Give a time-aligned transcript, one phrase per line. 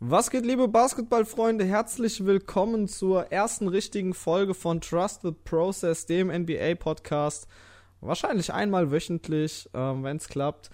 [0.00, 1.64] Was geht, liebe Basketballfreunde?
[1.64, 7.46] Herzlich willkommen zur ersten richtigen Folge von Trust the Process, dem NBA-Podcast.
[8.00, 10.70] Wahrscheinlich einmal wöchentlich, ähm, wenn es klappt.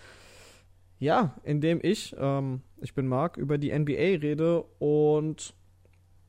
[0.98, 5.54] Ja, indem ich, ähm, ich bin Marc, über die NBA rede und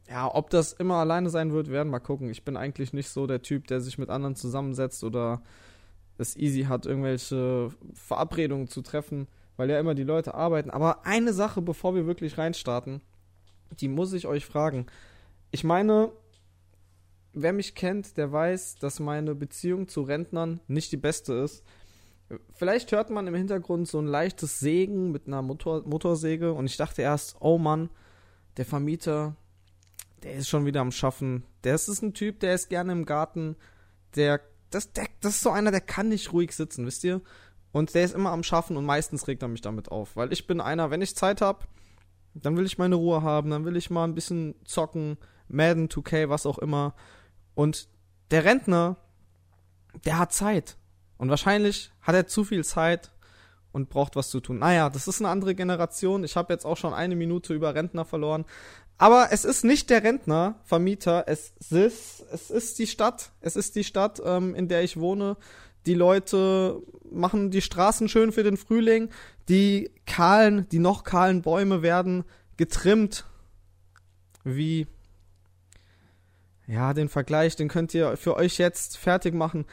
[0.07, 2.29] ja, ob das immer alleine sein wird, werden wir gucken.
[2.29, 5.41] Ich bin eigentlich nicht so der Typ, der sich mit anderen zusammensetzt oder
[6.17, 9.27] es easy hat, irgendwelche Verabredungen zu treffen
[9.57, 10.69] weil ja immer die Leute arbeiten.
[10.69, 13.01] Aber eine Sache, bevor wir wirklich reinstarten,
[13.79, 14.87] die muss ich euch fragen.
[15.51, 16.11] Ich meine,
[17.33, 21.63] wer mich kennt, der weiß, dass meine Beziehung zu Rentnern nicht die beste ist.
[22.53, 26.77] Vielleicht hört man im Hintergrund so ein leichtes Sägen mit einer Motor Motorsäge und ich
[26.77, 27.89] dachte erst, oh Mann,
[28.57, 29.35] der Vermieter,
[30.23, 31.43] der ist schon wieder am Schaffen.
[31.63, 33.57] Der ist ein Typ, der ist gerne im Garten.
[34.15, 34.39] Der
[34.71, 37.21] das, der, das ist so einer, der kann nicht ruhig sitzen, wisst ihr?
[37.71, 40.15] Und der ist immer am Schaffen und meistens regt er mich damit auf.
[40.15, 41.65] Weil ich bin einer, wenn ich Zeit habe,
[42.33, 46.29] dann will ich meine Ruhe haben, dann will ich mal ein bisschen zocken, Madden, 2K,
[46.29, 46.93] was auch immer.
[47.55, 47.87] Und
[48.31, 48.97] der Rentner,
[50.05, 50.77] der hat Zeit.
[51.17, 53.11] Und wahrscheinlich hat er zu viel Zeit
[53.71, 54.59] und braucht was zu tun.
[54.59, 56.23] Naja, das ist eine andere Generation.
[56.23, 58.45] Ich habe jetzt auch schon eine Minute über Rentner verloren.
[58.97, 63.31] Aber es ist nicht der Rentner, Vermieter, es ist, es ist die Stadt.
[63.39, 65.37] Es ist die Stadt, ähm, in der ich wohne.
[65.85, 69.09] Die Leute machen die Straßen schön für den Frühling.
[69.49, 72.23] Die kahlen, die noch kahlen Bäume werden
[72.57, 73.25] getrimmt.
[74.43, 74.87] Wie,
[76.67, 79.65] ja, den Vergleich, den könnt ihr für euch jetzt fertig machen.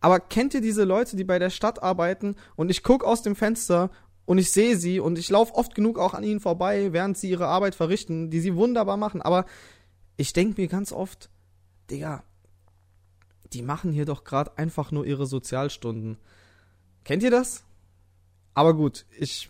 [0.00, 3.36] Aber kennt ihr diese Leute, die bei der Stadt arbeiten und ich gucke aus dem
[3.36, 3.90] Fenster
[4.24, 7.30] und ich sehe sie und ich laufe oft genug auch an ihnen vorbei, während sie
[7.30, 9.22] ihre Arbeit verrichten, die sie wunderbar machen.
[9.22, 9.46] Aber
[10.16, 11.30] ich denke mir ganz oft,
[11.90, 12.24] Digga,
[13.52, 16.18] die machen hier doch gerade einfach nur ihre Sozialstunden.
[17.04, 17.64] Kennt ihr das?
[18.54, 19.48] Aber gut, ich,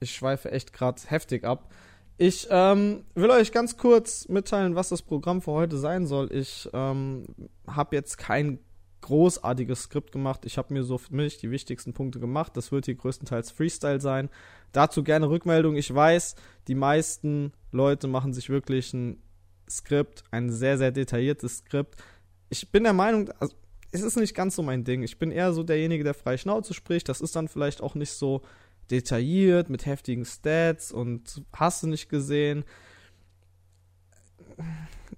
[0.00, 1.70] ich schweife echt gerade heftig ab.
[2.18, 6.32] Ich ähm, will euch ganz kurz mitteilen, was das Programm für heute sein soll.
[6.32, 7.26] Ich ähm,
[7.66, 8.58] habe jetzt kein
[9.02, 10.46] großartiges Skript gemacht.
[10.46, 12.56] Ich habe mir so für mich die wichtigsten Punkte gemacht.
[12.56, 14.30] Das wird hier größtenteils Freestyle sein.
[14.72, 15.76] Dazu gerne Rückmeldung.
[15.76, 16.34] Ich weiß,
[16.66, 19.22] die meisten Leute machen sich wirklich ein
[19.68, 22.02] Skript, ein sehr, sehr detailliertes Skript
[22.48, 23.54] ich bin der Meinung, also,
[23.92, 25.02] es ist nicht ganz so mein Ding.
[25.02, 27.08] Ich bin eher so derjenige, der frei Schnauze spricht.
[27.08, 28.42] Das ist dann vielleicht auch nicht so
[28.90, 32.64] detailliert mit heftigen Stats und hast du nicht gesehen.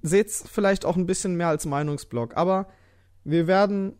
[0.02, 2.68] Seht's vielleicht auch ein bisschen mehr als Meinungsblock, aber
[3.24, 3.96] wir werden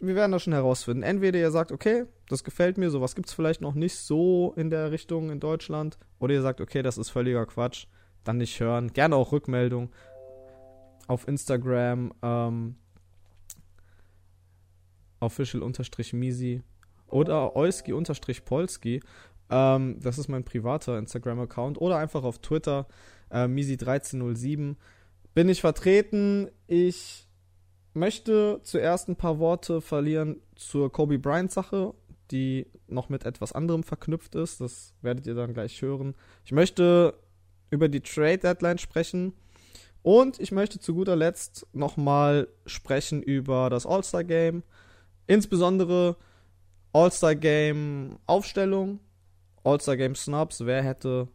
[0.00, 1.02] wir werden das schon herausfinden.
[1.02, 4.70] Entweder ihr sagt, okay, das gefällt mir, sowas gibt es vielleicht noch nicht so in
[4.70, 7.86] der Richtung in Deutschland, oder ihr sagt, okay, das ist völliger Quatsch,
[8.24, 8.92] dann nicht hören.
[8.92, 9.90] Gerne auch Rückmeldung
[11.08, 12.76] auf Instagram ähm,
[15.20, 16.62] official-misi
[17.08, 19.00] oder euski-polski.
[19.50, 21.80] Ähm, das ist mein privater Instagram-Account.
[21.80, 22.86] Oder einfach auf Twitter,
[23.30, 24.76] äh, misi1307.
[25.34, 26.50] Bin ich vertreten.
[26.66, 27.26] Ich
[27.94, 31.94] möchte zuerst ein paar Worte verlieren zur Kobe Bryant-Sache,
[32.30, 34.60] die noch mit etwas anderem verknüpft ist.
[34.60, 36.14] Das werdet ihr dann gleich hören.
[36.44, 37.14] Ich möchte
[37.70, 39.32] über die Trade Deadline sprechen.
[40.02, 44.62] Und ich möchte zu guter Letzt nochmal sprechen über das All-Star Game.
[45.26, 46.16] Insbesondere
[46.92, 49.00] All-Star Game Aufstellung,
[49.64, 51.28] All-Star Game Snubs, wer hätte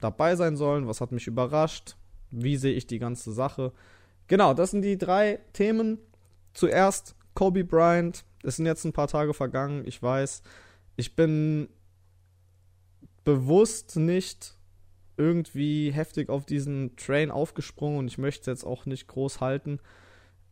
[0.00, 1.96] dabei sein sollen, was hat mich überrascht,
[2.30, 3.72] wie sehe ich die ganze Sache.
[4.26, 5.98] Genau, das sind die drei Themen.
[6.52, 8.24] Zuerst Kobe Bryant.
[8.42, 10.42] Es sind jetzt ein paar Tage vergangen, ich weiß.
[10.96, 11.68] Ich bin
[13.24, 14.55] bewusst nicht
[15.16, 19.80] irgendwie heftig auf diesen Train aufgesprungen und ich möchte es jetzt auch nicht groß halten.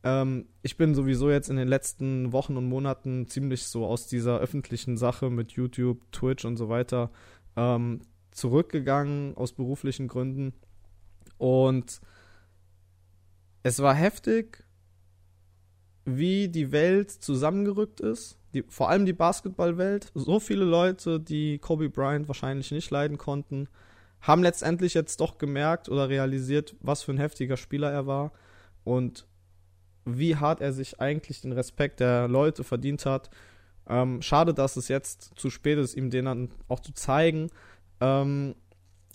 [0.03, 4.39] Ähm, ich bin sowieso jetzt in den letzten Wochen und Monaten ziemlich so aus dieser
[4.39, 7.11] öffentlichen Sache mit YouTube, Twitch und so weiter
[7.57, 10.53] ähm, zurückgegangen aus beruflichen Gründen.
[11.39, 12.01] Und
[13.63, 14.65] es war heftig,
[16.05, 18.39] wie die Welt zusammengerückt ist.
[18.53, 20.13] Die, vor allem die Basketballwelt.
[20.15, 23.69] So viele Leute, die Kobe Bryant wahrscheinlich nicht leiden konnten
[24.25, 28.33] haben letztendlich jetzt doch gemerkt oder realisiert, was für ein heftiger Spieler er war
[28.83, 29.27] und
[30.07, 33.31] wie hart er sich eigentlich den Respekt der Leute verdient hat.
[33.87, 37.51] Ähm, schade, dass es jetzt zu spät ist, ihm den dann auch zu zeigen.
[38.01, 38.55] Ähm,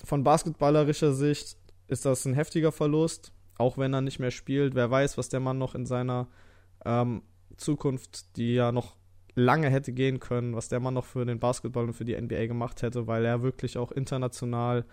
[0.05, 1.57] von basketballerischer Sicht
[1.87, 4.75] ist das ein heftiger Verlust, auch wenn er nicht mehr spielt.
[4.75, 6.27] Wer weiß, was der Mann noch in seiner
[6.85, 7.23] ähm,
[7.57, 8.95] Zukunft, die ja noch
[9.39, 12.47] lange hätte gehen können, was der Mann noch für den Basketball und für die NBA
[12.47, 14.85] gemacht hätte, weil er wirklich auch international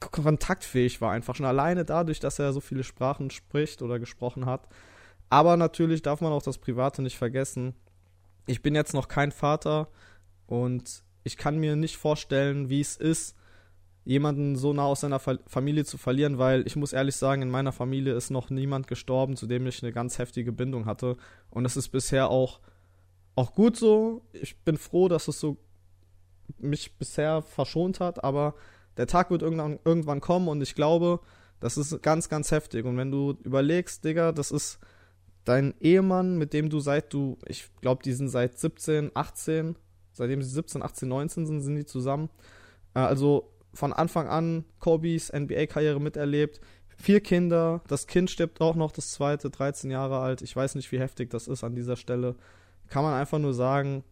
[0.00, 4.68] kontaktfähig war, einfach schon alleine dadurch, dass er so viele Sprachen spricht oder gesprochen hat.
[5.28, 7.74] Aber natürlich darf man auch das Private nicht vergessen.
[8.46, 9.88] Ich bin jetzt noch kein Vater
[10.46, 13.36] und ich kann mir nicht vorstellen, wie es ist,
[14.08, 17.50] jemanden so nah aus seiner Fa Familie zu verlieren, weil ich muss ehrlich sagen, in
[17.50, 21.18] meiner Familie ist noch niemand gestorben, zu dem ich eine ganz heftige Bindung hatte.
[21.50, 22.60] Und es ist bisher auch,
[23.34, 24.22] auch gut so.
[24.32, 25.58] Ich bin froh, dass es so
[26.56, 28.54] mich bisher verschont hat, aber
[28.96, 31.20] der Tag wird irgendwann, irgendwann kommen und ich glaube,
[31.60, 32.86] das ist ganz, ganz heftig.
[32.86, 34.78] Und wenn du überlegst, Digga, das ist
[35.44, 39.76] dein Ehemann, mit dem du seit du, ich glaube, die sind seit 17, 18,
[40.12, 42.30] seitdem sie 17, 18, 19 sind, sind die zusammen.
[42.94, 46.60] Äh, also von Anfang an Kobys NBA-Karriere miterlebt.
[46.96, 50.42] Vier Kinder, das Kind stirbt auch noch, das zweite, 13 Jahre alt.
[50.42, 52.34] Ich weiß nicht, wie heftig das ist an dieser Stelle.
[52.88, 54.02] Kann man einfach nur sagen,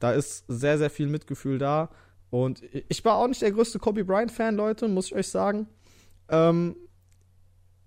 [0.00, 1.90] da ist sehr, sehr viel Mitgefühl da.
[2.30, 5.68] Und ich war auch nicht der größte Kobe Bryant-Fan, Leute, muss ich euch sagen.
[6.28, 6.74] Ähm,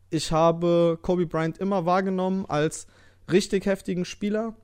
[0.09, 2.87] ich habe Kobe Bryant immer wahrgenommen als
[3.29, 4.55] richtig heftigen Spieler,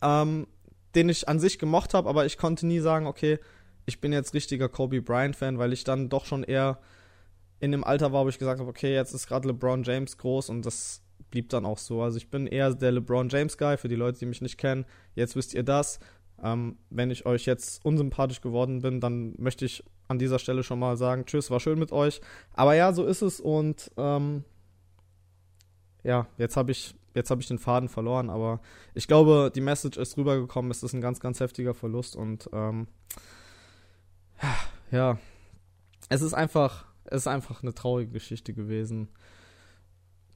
[0.00, 0.46] ähm,
[0.94, 3.40] den ich an sich gemocht habe, aber ich konnte nie sagen, okay,
[3.86, 6.78] ich bin jetzt richtiger Kobe Bryant-Fan, weil ich dann doch schon eher
[7.60, 10.50] in dem Alter war, wo ich gesagt habe, okay, jetzt ist gerade LeBron James groß
[10.50, 12.02] und das blieb dann auch so.
[12.02, 14.84] Also ich bin eher der LeBron James-Guy, für die Leute, die mich nicht kennen.
[15.14, 15.98] Jetzt wisst ihr das.
[16.42, 20.78] Ähm, wenn ich euch jetzt unsympathisch geworden bin, dann möchte ich an dieser Stelle schon
[20.78, 22.20] mal sagen, tschüss, war schön mit euch.
[22.52, 24.44] Aber ja, so ist es und ähm,
[26.04, 28.60] ja, jetzt habe ich, jetzt ich den Faden verloren, aber
[28.94, 32.86] ich glaube, die Message ist rübergekommen, es ist ein ganz, ganz heftiger Verlust und ähm,
[34.90, 35.18] ja,
[36.08, 39.08] es ist einfach, es ist einfach eine traurige Geschichte gewesen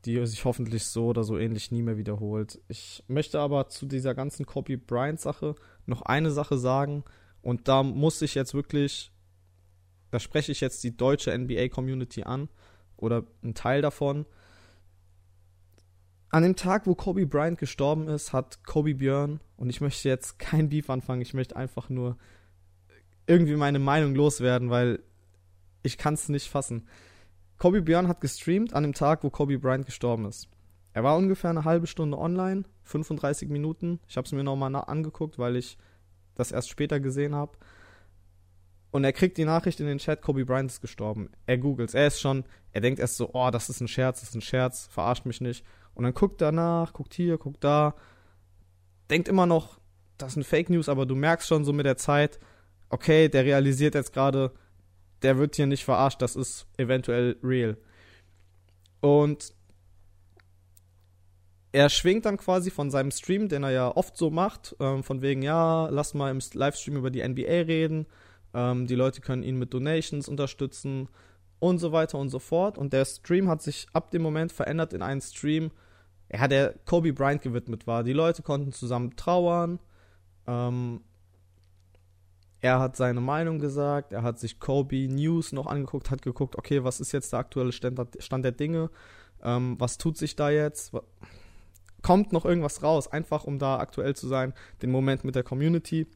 [0.05, 2.61] die sich hoffentlich so oder so ähnlich nie mehr wiederholt.
[2.69, 5.55] Ich möchte aber zu dieser ganzen Kobe Bryant-Sache
[5.87, 7.05] noch eine Sache sagen
[7.43, 9.13] und da muss ich jetzt wirklich,
[10.11, 12.49] da spreche ich jetzt die deutsche NBA-Community an
[12.97, 14.25] oder einen Teil davon.
[16.31, 20.39] An dem Tag, wo Kobe Bryant gestorben ist, hat Kobe Björn, und ich möchte jetzt
[20.39, 22.17] kein Beef anfangen, ich möchte einfach nur
[23.31, 25.03] irgendwie meine Meinung loswerden, weil
[25.83, 26.89] ich kann es nicht fassen.
[27.59, 30.49] Kobe Björn hat gestreamt an dem Tag, wo Kobe Bryant gestorben ist.
[30.93, 34.01] Er war ungefähr eine halbe Stunde online, 35 Minuten.
[34.09, 35.79] Ich habe es mir nochmal angeguckt, weil ich
[36.35, 37.57] das erst später gesehen habe.
[38.91, 41.31] Und er kriegt die Nachricht in den Chat, Kobe Bryant ist gestorben.
[41.47, 44.31] Er googelt Er ist schon, er denkt erst so, oh, das ist ein Scherz, das
[44.31, 45.65] ist ein Scherz, verarscht mich nicht.
[45.95, 47.95] Und dann guckt er nach, guckt hier, guckt da.
[49.09, 49.79] Denkt immer noch,
[50.19, 52.41] das sind Fake News, aber du merkst schon so mit der Zeit,
[52.91, 54.53] okay, der realisiert jetzt gerade,
[55.23, 57.77] der wird hier nicht verarscht, das ist eventuell real.
[59.01, 59.55] Und
[61.73, 65.23] er schwingt dann quasi von seinem Stream, den er ja oft so macht, ähm, von
[65.23, 68.07] wegen, ja, lass mal im Livestream über die NBA reden,
[68.53, 71.09] ähm, die Leute können ihn mit Donations unterstützen
[71.61, 72.77] und so weiter und so fort.
[72.77, 75.71] Und der Stream hat sich ab dem Moment verändert in einen Stream,
[76.33, 78.03] ja, der Kobe Bryant gewidmet war.
[78.03, 79.79] Die Leute konnten zusammen trauern,
[80.47, 81.03] ähm,
[82.61, 86.85] er hat seine Meinung gesagt, er hat sich Kobe News noch angeguckt, hat geguckt, okay,
[86.85, 88.91] was ist jetzt der aktuelle Stand, der Dinge,
[89.43, 90.93] ähm, was tut sich da jetzt,
[92.03, 94.53] kommt noch irgendwas raus, einfach um da aktuell zu sein,
[94.83, 96.07] den Moment mit der Community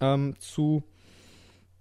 [0.00, 0.82] ähm, zu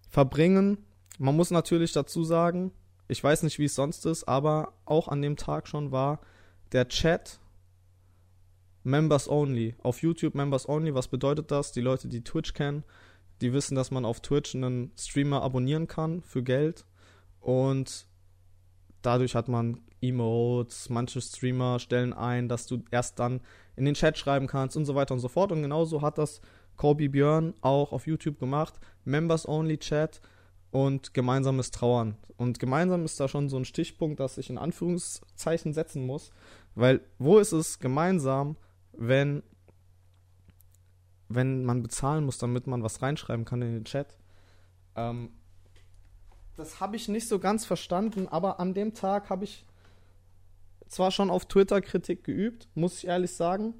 [0.09, 0.77] verbringen.
[1.19, 2.71] Man muss natürlich dazu sagen,
[3.07, 6.21] ich weiß nicht, wie es sonst ist, aber auch an dem Tag schon war
[6.71, 7.39] der Chat
[8.83, 9.75] Members Only.
[9.83, 11.73] Auf YouTube Members Only, was bedeutet das?
[11.73, 12.83] Die Leute, die Twitch kennen,
[13.41, 16.85] die wissen, dass man auf Twitch einen Streamer abonnieren kann für Geld.
[17.39, 18.07] Und
[19.01, 23.41] dadurch hat man Emotes, manche Streamer stellen ein, dass du erst dann
[23.75, 25.51] in den Chat schreiben kannst und so weiter und so fort.
[25.51, 26.41] Und genauso hat das
[26.75, 30.21] Kobe Björn auch auf YouTube gemacht, Members Only Chat
[30.71, 32.15] und gemeinsames Trauern.
[32.37, 36.31] Und gemeinsam ist da schon so ein Stichpunkt, dass ich in Anführungszeichen setzen muss,
[36.73, 38.55] weil wo ist es gemeinsam,
[38.93, 39.43] wenn
[41.35, 44.17] wenn man bezahlen muss, damit man was reinschreiben kann in den Chat.
[44.95, 45.31] Ähm,
[46.55, 49.65] das habe ich nicht so ganz verstanden, aber an dem Tag habe ich
[50.87, 53.73] zwar schon auf Twitter Kritik geübt, muss ich ehrlich sagen.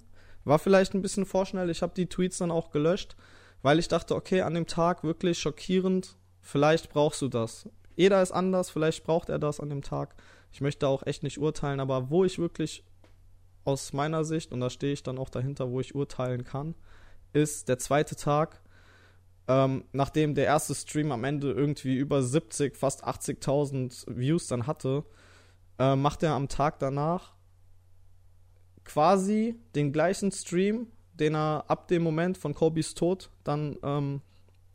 [0.45, 1.69] War vielleicht ein bisschen vorschnell.
[1.69, 3.15] Ich habe die Tweets dann auch gelöscht,
[3.61, 6.15] weil ich dachte, okay, an dem Tag wirklich schockierend.
[6.39, 7.69] Vielleicht brauchst du das.
[7.95, 10.15] Jeder ist anders, vielleicht braucht er das an dem Tag.
[10.51, 12.83] Ich möchte auch echt nicht urteilen, aber wo ich wirklich
[13.63, 16.73] aus meiner Sicht, und da stehe ich dann auch dahinter, wo ich urteilen kann,
[17.33, 18.61] ist der zweite Tag,
[19.47, 25.03] ähm, nachdem der erste Stream am Ende irgendwie über 70, fast 80.000 Views dann hatte,
[25.79, 27.33] äh, macht er am Tag danach
[28.83, 34.21] quasi den gleichen Stream, den er ab dem Moment von Kobys Tod dann ähm,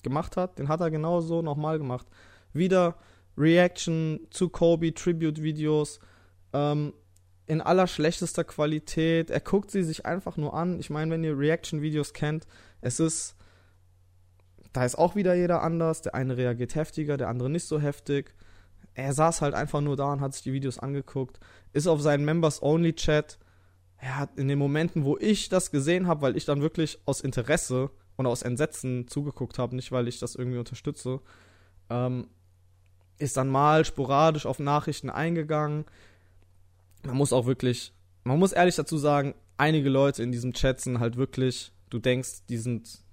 [0.02, 0.58] gemacht hat.
[0.58, 2.06] Den hat er genauso nochmal gemacht.
[2.52, 2.96] Wieder
[3.36, 6.00] Reaction zu Kobe, Tribute-Videos.
[6.52, 6.92] Ähm,
[7.47, 9.31] in aller schlechtester Qualität.
[9.31, 10.79] Er guckt sie sich einfach nur an.
[10.81, 12.47] Ich meine, wenn ihr Reaction-Videos kennt,
[12.81, 13.37] es ist.
[14.73, 16.03] da ist auch wieder jeder anders.
[16.03, 18.35] Der eine reagiert heftiger, der andere nicht so heftig.
[18.95, 21.38] Er saß halt einfach nur da und hat sich die Videos angeguckt,
[21.73, 23.38] ist auf seinen Members-Only-Chat.
[23.99, 27.21] Er hat in den Momenten, wo ich das gesehen habe, weil ich dann wirklich aus
[27.21, 31.21] Interesse und aus Entsetzen zugeguckt habe, nicht weil ich das irgendwie unterstütze,
[31.91, 32.29] ähm,
[33.19, 35.85] ist dann mal sporadisch auf Nachrichten eingegangen.
[37.06, 37.92] Man muss auch wirklich,
[38.25, 42.46] man muss ehrlich dazu sagen, einige Leute in diesem Chat sind halt wirklich, du denkst,
[42.48, 43.04] die sind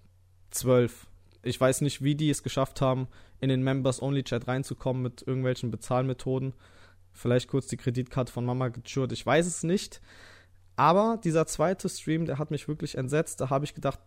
[0.52, 1.08] zwölf.
[1.42, 3.08] Ich weiß nicht, wie die es geschafft haben,
[3.40, 6.54] in den Members-Only-Chat reinzukommen mit irgendwelchen Bezahlmethoden.
[7.12, 10.02] Vielleicht kurz die Kreditkarte von Mama gechurrt, ich weiß es nicht.
[10.76, 13.42] Aber dieser zweite Stream, der hat mich wirklich entsetzt.
[13.42, 14.00] Da habe ich gedacht,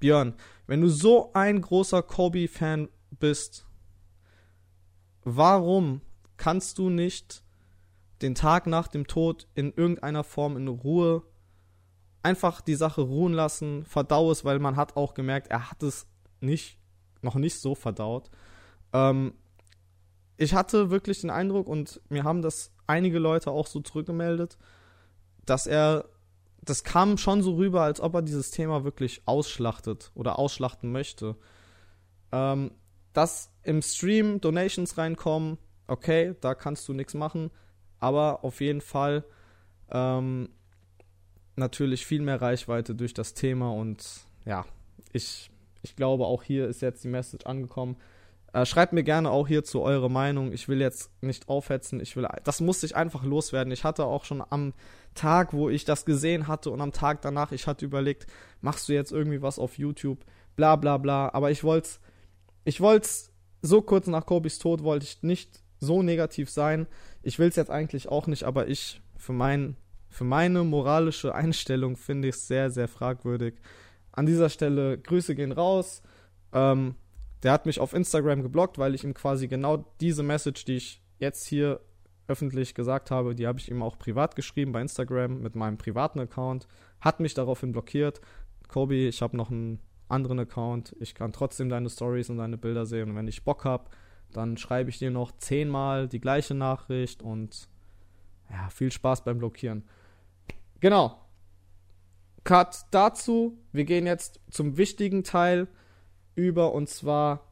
[0.00, 0.34] Björn,
[0.66, 3.64] wenn du so ein großer Kobe-Fan bist,
[5.24, 6.02] warum
[6.42, 7.44] kannst du nicht
[8.20, 11.22] den Tag nach dem Tod in irgendeiner Form in Ruhe
[12.24, 16.08] einfach die Sache ruhen lassen, verdau es, weil man hat auch gemerkt, er hat es
[16.40, 16.78] nicht,
[17.20, 18.28] noch nicht so verdaut.
[18.92, 19.34] Ähm,
[20.36, 24.58] ich hatte wirklich den Eindruck, und mir haben das einige Leute auch so zurückgemeldet,
[25.46, 26.06] dass er,
[26.60, 31.36] das kam schon so rüber, als ob er dieses Thema wirklich ausschlachtet oder ausschlachten möchte.
[32.32, 32.72] Ähm,
[33.12, 37.50] dass im Stream Donations reinkommen, okay, da kannst du nichts machen,
[37.98, 39.24] aber auf jeden Fall
[39.90, 40.48] ähm,
[41.56, 44.04] natürlich viel mehr Reichweite durch das Thema und
[44.44, 44.64] ja,
[45.12, 45.50] ich,
[45.82, 47.96] ich glaube auch hier ist jetzt die Message angekommen.
[48.52, 50.52] Äh, schreibt mir gerne auch hierzu eure Meinung.
[50.52, 52.00] Ich will jetzt nicht aufhetzen.
[52.00, 53.72] Ich will, das musste ich einfach loswerden.
[53.72, 54.74] Ich hatte auch schon am
[55.14, 58.26] Tag, wo ich das gesehen hatte und am Tag danach, ich hatte überlegt,
[58.60, 60.24] machst du jetzt irgendwie was auf YouTube,
[60.54, 61.30] bla bla bla.
[61.32, 61.90] Aber ich wollte
[62.64, 63.08] ich wollte
[63.62, 66.86] so kurz nach Kobis Tod wollte ich nicht so negativ sein.
[67.22, 69.76] Ich will es jetzt eigentlich auch nicht, aber ich für, mein,
[70.08, 73.54] für meine moralische Einstellung finde ich es sehr, sehr fragwürdig.
[74.12, 76.02] An dieser Stelle Grüße gehen raus.
[76.52, 76.94] Ähm,
[77.42, 81.02] der hat mich auf Instagram geblockt, weil ich ihm quasi genau diese Message, die ich
[81.18, 81.80] jetzt hier
[82.28, 86.20] öffentlich gesagt habe, die habe ich ihm auch privat geschrieben bei Instagram mit meinem privaten
[86.20, 86.68] Account,
[87.00, 88.20] hat mich daraufhin blockiert.
[88.68, 90.94] Kobi, ich habe noch einen anderen Account.
[91.00, 93.10] Ich kann trotzdem deine Stories und deine Bilder sehen.
[93.10, 93.90] Und wenn ich Bock habe,
[94.36, 97.68] dann schreibe ich dir noch zehnmal die gleiche Nachricht und
[98.50, 99.84] ja, viel Spaß beim Blockieren.
[100.80, 101.18] Genau.
[102.44, 103.58] Cut dazu.
[103.72, 105.68] Wir gehen jetzt zum wichtigen Teil
[106.34, 107.46] über und zwar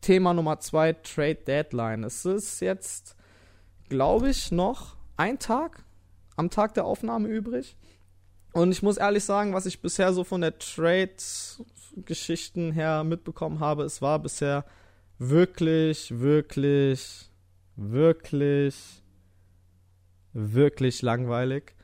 [0.00, 2.04] Thema Nummer zwei, Trade Deadline.
[2.04, 3.16] Es ist jetzt,
[3.88, 5.84] glaube ich, noch ein Tag
[6.36, 7.76] am Tag der Aufnahme übrig.
[8.52, 13.84] Und ich muss ehrlich sagen, was ich bisher so von der Trade-Geschichten her mitbekommen habe,
[13.84, 14.64] es war bisher
[15.20, 17.30] wirklich, wirklich,
[17.76, 19.02] wirklich,
[20.32, 21.74] wirklich langweilig.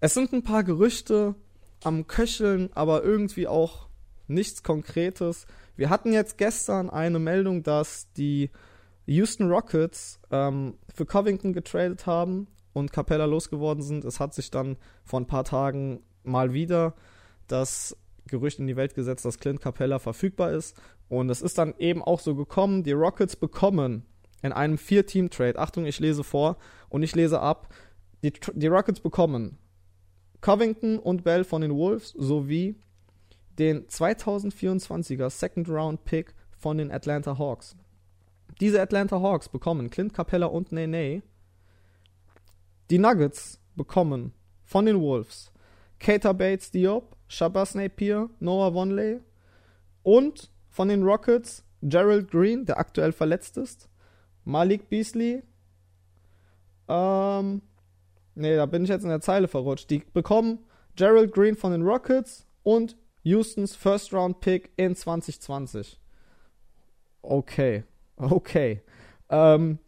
[0.00, 1.34] Es sind ein paar Gerüchte
[1.82, 3.88] am Köcheln, aber irgendwie auch
[4.28, 5.46] nichts Konkretes.
[5.76, 8.50] Wir hatten jetzt gestern eine Meldung, dass die
[9.06, 14.04] Houston Rockets ähm, für Covington getradet haben und Capella losgeworden sind.
[14.04, 16.94] Es hat sich dann vor ein paar Tagen mal wieder
[17.48, 20.80] das Gerücht in die Welt gesetzt, dass Clint Capella verfügbar ist.
[21.12, 24.06] Und es ist dann eben auch so gekommen, die Rockets bekommen
[24.40, 26.56] in einem Vier-Team-Trade, Achtung, ich lese vor
[26.88, 27.68] und ich lese ab,
[28.24, 29.58] die, die Rockets bekommen
[30.40, 32.76] Covington und Bell von den Wolves sowie
[33.58, 37.76] den 2024er Second Round Pick von den Atlanta Hawks.
[38.62, 41.22] Diese Atlanta Hawks bekommen Clint Capella und Nene
[42.88, 44.32] die Nuggets bekommen
[44.64, 45.52] von den Wolves
[45.98, 49.20] Cater Bates Diop, Shabazz Napier, Noah Vonley
[50.02, 53.88] und von den Rockets Gerald Green, der aktuell verletzt ist,
[54.44, 55.42] Malik Beasley,
[56.88, 57.62] ähm,
[58.34, 59.90] nee, da bin ich jetzt in der Zeile verrutscht.
[59.90, 60.58] Die bekommen
[60.96, 66.00] Gerald Green von den Rockets und Houstons First Round Pick in 2020.
[67.20, 67.84] Okay,
[68.16, 68.80] okay.
[69.28, 69.78] Ähm,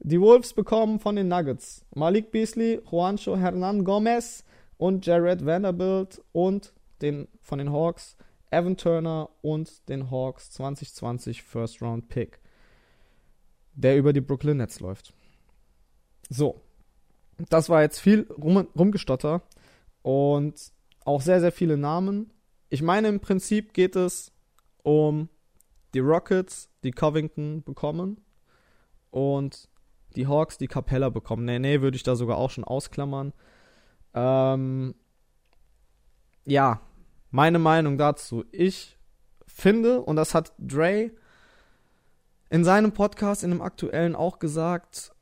[0.00, 4.44] die Wolves bekommen von den Nuggets Malik Beasley, Juancho Hernan Gomez
[4.78, 8.16] und Jared Vanderbilt und den, von den Hawks
[8.50, 12.40] Evan Turner und den Hawks 2020 First Round Pick,
[13.74, 15.14] der über die Brooklyn Nets läuft.
[16.28, 16.60] So,
[17.48, 19.42] das war jetzt viel rum, rumgestotter
[20.02, 20.72] und
[21.04, 22.32] auch sehr, sehr viele Namen.
[22.68, 24.32] Ich meine, im Prinzip geht es
[24.82, 25.28] um
[25.94, 28.20] die Rockets, die Covington bekommen
[29.10, 29.68] und
[30.16, 31.44] die Hawks, die Capella bekommen.
[31.44, 33.32] Nee, nee, würde ich da sogar auch schon ausklammern.
[34.14, 34.94] Ähm,
[36.44, 36.80] ja,
[37.30, 38.44] meine Meinung dazu.
[38.52, 38.98] Ich
[39.46, 41.10] finde, und das hat Dre
[42.50, 45.12] in seinem Podcast, in dem aktuellen auch gesagt,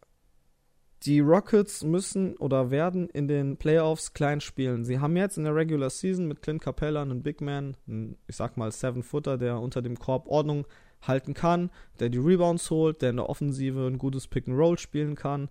[1.04, 4.84] die Rockets müssen oder werden in den Playoffs klein spielen.
[4.84, 8.36] Sie haben jetzt in der Regular Season mit Clint Capella einen Big Man, einen, ich
[8.36, 10.66] sag mal Seven-Footer, der unter dem Korb Ordnung
[11.02, 15.48] halten kann, der die Rebounds holt, der in der Offensive ein gutes Pick-and-Roll spielen kann,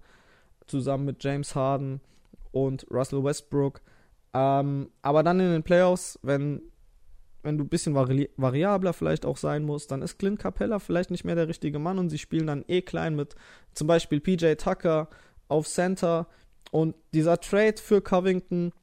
[0.65, 2.01] zusammen mit James Harden
[2.51, 3.81] und Russell Westbrook.
[4.34, 6.62] Ähm, aber dann in den Playoffs, wenn,
[7.43, 11.12] wenn du ein bisschen vari variabler vielleicht auch sein musst, dann ist Clint Capella vielleicht
[11.12, 13.36] nicht mehr der richtige Mann und sie spielen dann eh klein mit
[13.74, 15.10] zum Beispiel PJ Tucker
[15.48, 16.27] auf Center.
[16.72, 18.74] Und dieser Trade für Covington,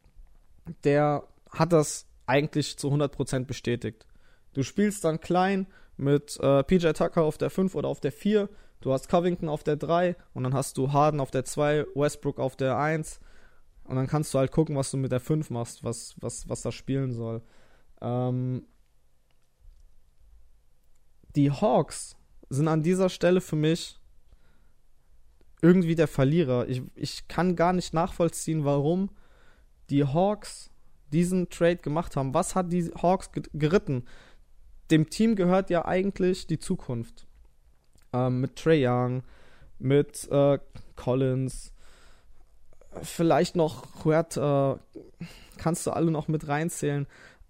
[0.85, 4.07] der hat das eigentlich zu 100% bestätigt.
[4.55, 8.49] Du spielst dann klein mit äh, PJ Tucker auf der 5 oder auf der 4.
[8.81, 12.39] Du hast Covington auf der 3 und dann hast du Harden auf der 2, Westbrook
[12.39, 13.21] auf der 1.
[13.85, 16.62] Und dann kannst du halt gucken, was du mit der 5 machst, was, was, was
[16.62, 17.43] da spielen soll.
[18.00, 18.67] Ähm
[21.37, 22.17] die Hawks
[22.49, 23.99] sind an dieser Stelle für mich
[25.62, 26.69] irgendwie der Verlierer.
[26.69, 29.11] Ich, ich kann gar nicht nachvollziehen, warum
[29.91, 30.71] die Hawks
[31.12, 32.35] diesen Trade gemacht haben.
[32.35, 34.05] Was hat die Hawks geritten?
[34.91, 37.26] Dem Team gehört ja eigentlich die Zukunft.
[38.12, 39.23] Ähm, mit Trey Young,
[39.79, 40.59] mit äh,
[40.97, 41.73] Collins,
[43.03, 44.81] vielleicht noch Huerta,
[45.21, 45.25] äh,
[45.59, 47.07] kannst du alle noch mit reinzählen.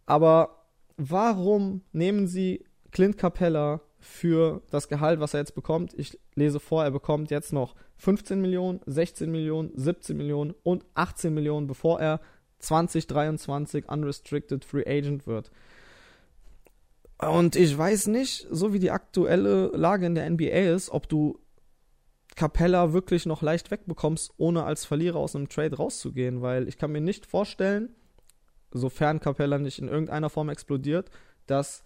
[0.06, 0.64] Aber
[0.96, 5.94] warum nehmen sie Clint Capella für das Gehalt, was er jetzt bekommt.
[5.94, 11.32] Ich lese vor, er bekommt jetzt noch 15 Millionen, 16 Millionen, 17 Millionen und 18
[11.32, 12.20] Millionen, bevor er
[12.58, 15.50] 2023 unrestricted free agent wird.
[17.18, 21.38] Und ich weiß nicht, so wie die aktuelle Lage in der NBA ist, ob du
[22.34, 26.92] Capella wirklich noch leicht wegbekommst, ohne als Verlierer aus einem Trade rauszugehen, weil ich kann
[26.92, 27.94] mir nicht vorstellen,
[28.72, 31.10] sofern Capella nicht in irgendeiner Form explodiert,
[31.46, 31.84] dass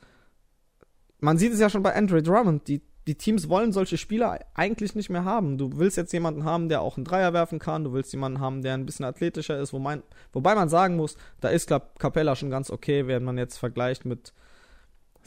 [1.21, 4.95] man sieht es ja schon bei Andre Drummond, die, die Teams wollen solche Spieler eigentlich
[4.95, 5.59] nicht mehr haben.
[5.59, 8.62] Du willst jetzt jemanden haben, der auch einen Dreier werfen kann, du willst jemanden haben,
[8.62, 10.02] der ein bisschen athletischer ist, wo mein,
[10.33, 14.33] wobei man sagen muss, da ist Capella schon ganz okay, wenn man jetzt vergleicht mit,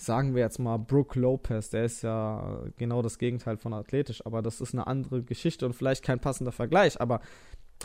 [0.05, 4.41] sagen wir jetzt mal, Brooke Lopez, der ist ja genau das Gegenteil von athletisch, aber
[4.41, 7.21] das ist eine andere Geschichte und vielleicht kein passender Vergleich, aber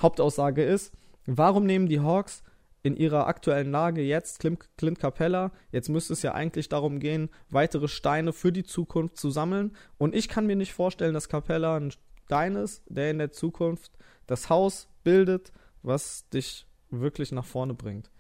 [0.00, 0.94] Hauptaussage ist,
[1.26, 2.42] warum nehmen die Hawks
[2.82, 7.30] in ihrer aktuellen Lage jetzt, Clint, Clint Capella, jetzt müsste es ja eigentlich darum gehen,
[7.50, 9.76] weitere Steine für die Zukunft zu sammeln.
[9.98, 11.92] Und ich kann mir nicht vorstellen, dass Capella ein
[12.26, 13.90] Stein ist, der in der Zukunft
[14.28, 15.52] das Haus bildet,
[15.82, 18.10] was dich wirklich nach vorne bringt.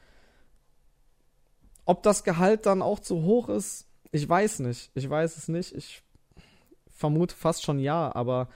[1.84, 4.90] Ob das Gehalt dann auch zu hoch ist, ich weiß nicht.
[4.94, 5.74] Ich weiß es nicht.
[5.74, 6.02] Ich
[6.88, 8.48] vermute fast schon ja, aber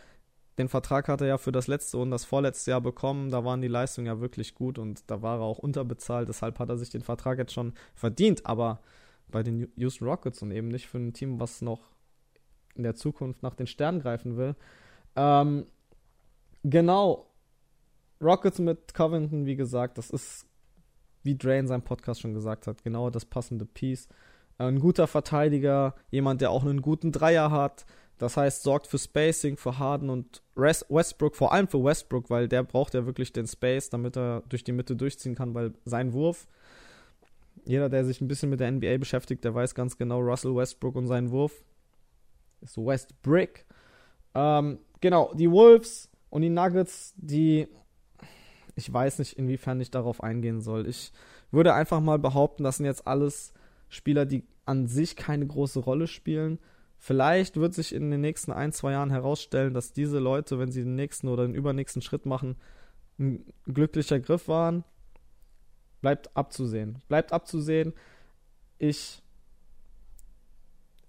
[0.59, 3.31] den Vertrag hat er ja für das letzte und das vorletzte Jahr bekommen.
[3.31, 6.29] Da waren die Leistungen ja wirklich gut und da war er auch unterbezahlt.
[6.29, 8.45] Deshalb hat er sich den Vertrag jetzt schon verdient.
[8.47, 8.81] Aber
[9.29, 11.81] bei den Houston Rockets und eben nicht für ein Team, was noch
[12.75, 14.55] in der Zukunft nach den Sternen greifen will.
[15.17, 15.67] Ähm,
[16.63, 17.27] genau.
[18.21, 20.47] Rockets mit Covington, wie gesagt, das ist,
[21.23, 24.09] wie Dre in seinem Podcast schon gesagt hat, genau das passende Piece.
[24.66, 27.87] Ein guter Verteidiger, jemand, der auch einen guten Dreier hat,
[28.18, 32.62] das heißt, sorgt für Spacing für Harden und Westbrook, vor allem für Westbrook, weil der
[32.62, 36.46] braucht ja wirklich den Space, damit er durch die Mitte durchziehen kann, weil sein Wurf,
[37.64, 40.96] jeder, der sich ein bisschen mit der NBA beschäftigt, der weiß ganz genau, Russell Westbrook
[40.96, 41.64] und sein Wurf
[42.61, 43.64] ist Westbrick.
[44.35, 47.66] Ähm, genau, die Wolves und die Nuggets, die,
[48.75, 50.87] ich weiß nicht, inwiefern ich darauf eingehen soll.
[50.87, 51.12] Ich
[51.51, 53.55] würde einfach mal behaupten, das sind jetzt alles
[53.90, 56.59] Spieler, die an sich keine große Rolle spielen
[57.03, 60.83] Vielleicht wird sich in den nächsten ein, zwei Jahren herausstellen, dass diese Leute, wenn sie
[60.83, 62.57] den nächsten oder den übernächsten Schritt machen,
[63.18, 64.85] ein glücklicher Griff waren.
[66.03, 66.98] Bleibt abzusehen.
[67.09, 67.94] Bleibt abzusehen.
[68.76, 69.22] Ich,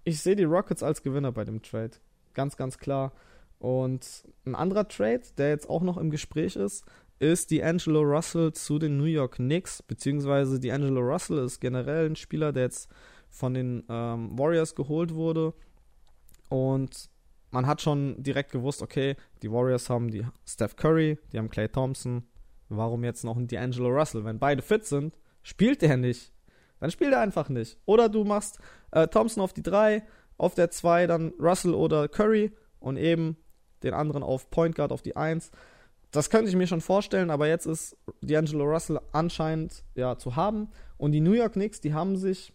[0.04, 1.92] ich sehe die Rockets als Gewinner bei dem Trade.
[2.32, 3.12] Ganz, ganz klar.
[3.58, 6.86] Und ein anderer Trade, der jetzt auch noch im Gespräch ist,
[7.22, 12.10] ist die Angelo Russell zu den New York Knicks, beziehungsweise die Angelo Russell ist generell
[12.10, 12.88] ein Spieler, der jetzt
[13.30, 15.54] von den ähm, Warriors geholt wurde
[16.48, 17.10] und
[17.52, 21.68] man hat schon direkt gewusst, okay, die Warriors haben die Steph Curry, die haben Clay
[21.68, 22.24] Thompson.
[22.68, 24.24] Warum jetzt noch ein D'Angelo Russell?
[24.24, 26.32] Wenn beide fit sind, spielt der nicht.
[26.80, 27.78] Dann spielt er einfach nicht.
[27.84, 28.58] Oder du machst
[28.90, 30.02] äh, Thompson auf die 3,
[30.38, 33.36] auf der 2 dann Russell oder Curry und eben
[33.82, 35.50] den anderen auf Point Guard auf die 1.
[36.12, 40.68] Das könnte ich mir schon vorstellen, aber jetzt ist D'Angelo Russell anscheinend ja zu haben.
[40.98, 42.52] Und die New York Knicks, die haben sich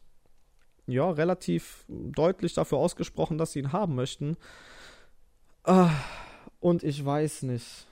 [0.87, 4.37] ja, relativ deutlich dafür ausgesprochen, dass sie ihn haben möchten.
[5.63, 5.91] Ah,
[6.59, 7.87] und ich weiß nicht.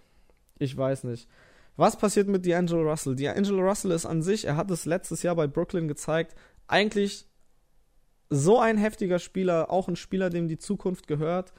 [0.57, 1.27] Ich weiß nicht.
[1.75, 3.15] Was passiert mit D'Angelo Russell?
[3.15, 6.35] D'Angelo Russell ist an sich, er hat es letztes Jahr bei Brooklyn gezeigt,
[6.67, 7.27] eigentlich
[8.29, 11.53] so ein heftiger Spieler, auch ein Spieler, dem die Zukunft gehört.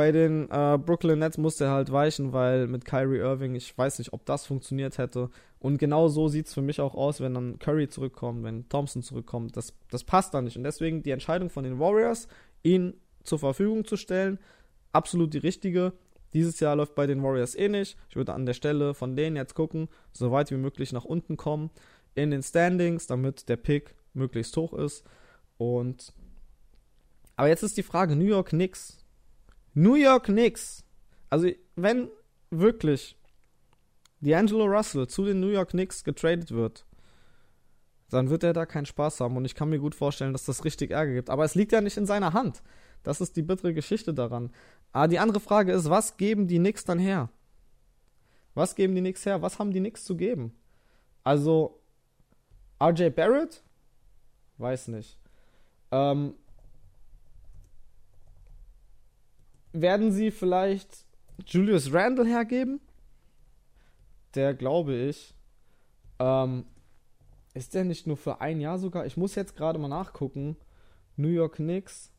[0.00, 3.98] Bei den äh, Brooklyn Nets musste er halt weichen, weil mit Kyrie Irving, ich weiß
[3.98, 5.28] nicht, ob das funktioniert hätte.
[5.58, 9.02] Und genau so sieht es für mich auch aus, wenn dann Curry zurückkommt, wenn Thompson
[9.02, 9.58] zurückkommt.
[9.58, 10.56] Das, das passt da nicht.
[10.56, 12.28] Und deswegen die Entscheidung von den Warriors,
[12.62, 14.38] ihn zur Verfügung zu stellen,
[14.92, 15.92] absolut die richtige.
[16.32, 17.98] Dieses Jahr läuft bei den Warriors eh nicht.
[18.08, 21.36] Ich würde an der Stelle von denen jetzt gucken, so weit wie möglich nach unten
[21.36, 21.68] kommen
[22.14, 25.04] in den Standings, damit der Pick möglichst hoch ist.
[25.58, 26.14] Und
[27.36, 28.99] aber jetzt ist die Frage, New York Knicks.
[29.74, 30.84] New York Knicks.
[31.28, 32.08] Also, wenn
[32.50, 33.16] wirklich
[34.22, 36.84] D'Angelo Russell zu den New York Knicks getradet wird,
[38.10, 39.36] dann wird er da keinen Spaß haben.
[39.36, 41.30] Und ich kann mir gut vorstellen, dass das richtig Ärger gibt.
[41.30, 42.62] Aber es liegt ja nicht in seiner Hand.
[43.02, 44.50] Das ist die bittere Geschichte daran.
[44.92, 47.30] Aber die andere Frage ist, was geben die Knicks dann her?
[48.54, 49.40] Was geben die Knicks her?
[49.42, 50.52] Was haben die Knicks zu geben?
[51.22, 51.80] Also,
[52.82, 53.62] RJ Barrett?
[54.58, 55.16] Weiß nicht.
[55.92, 56.34] Ähm,
[59.72, 61.04] werden sie vielleicht
[61.46, 62.80] Julius Randle hergeben?
[64.34, 65.34] Der glaube ich.
[66.18, 66.64] Ähm,
[67.54, 69.06] ist der nicht nur für ein Jahr sogar?
[69.06, 70.56] Ich muss jetzt gerade mal nachgucken.
[71.16, 72.12] New York Knicks.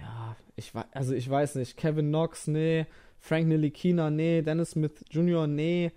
[0.00, 1.76] Ja, ich weiß, also ich weiß nicht.
[1.76, 2.86] Kevin Knox, nee.
[3.18, 4.42] Frank Nilikina, nee.
[4.42, 5.92] Dennis Smith Jr., nee.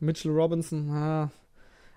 [0.00, 1.30] Mitchell Robinson, ah,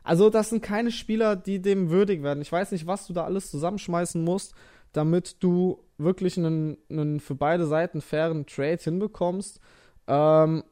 [0.04, 2.42] also, das sind keine Spieler, die dem würdig werden.
[2.42, 4.54] Ich weiß nicht, was du da alles zusammenschmeißen musst,
[4.94, 9.60] damit du wirklich einen, einen für beide Seiten fairen Trade hinbekommst.
[10.08, 10.64] Ähm,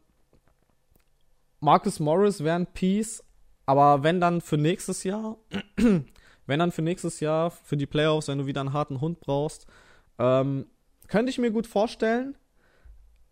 [1.59, 3.23] Marcus Morris wäre ein Piece,
[3.65, 5.37] aber wenn dann für nächstes Jahr,
[5.77, 9.67] wenn dann für nächstes Jahr, für die Playoffs, wenn du wieder einen harten Hund brauchst,
[10.17, 10.65] ähm,
[11.07, 12.37] könnte ich mir gut vorstellen.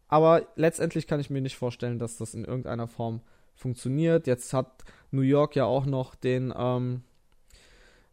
[0.08, 3.22] Aber letztendlich kann ich mir nicht vorstellen, dass das in irgendeiner Form
[3.58, 4.28] funktioniert.
[4.28, 7.04] Jetzt hat New York ja auch noch den ähm,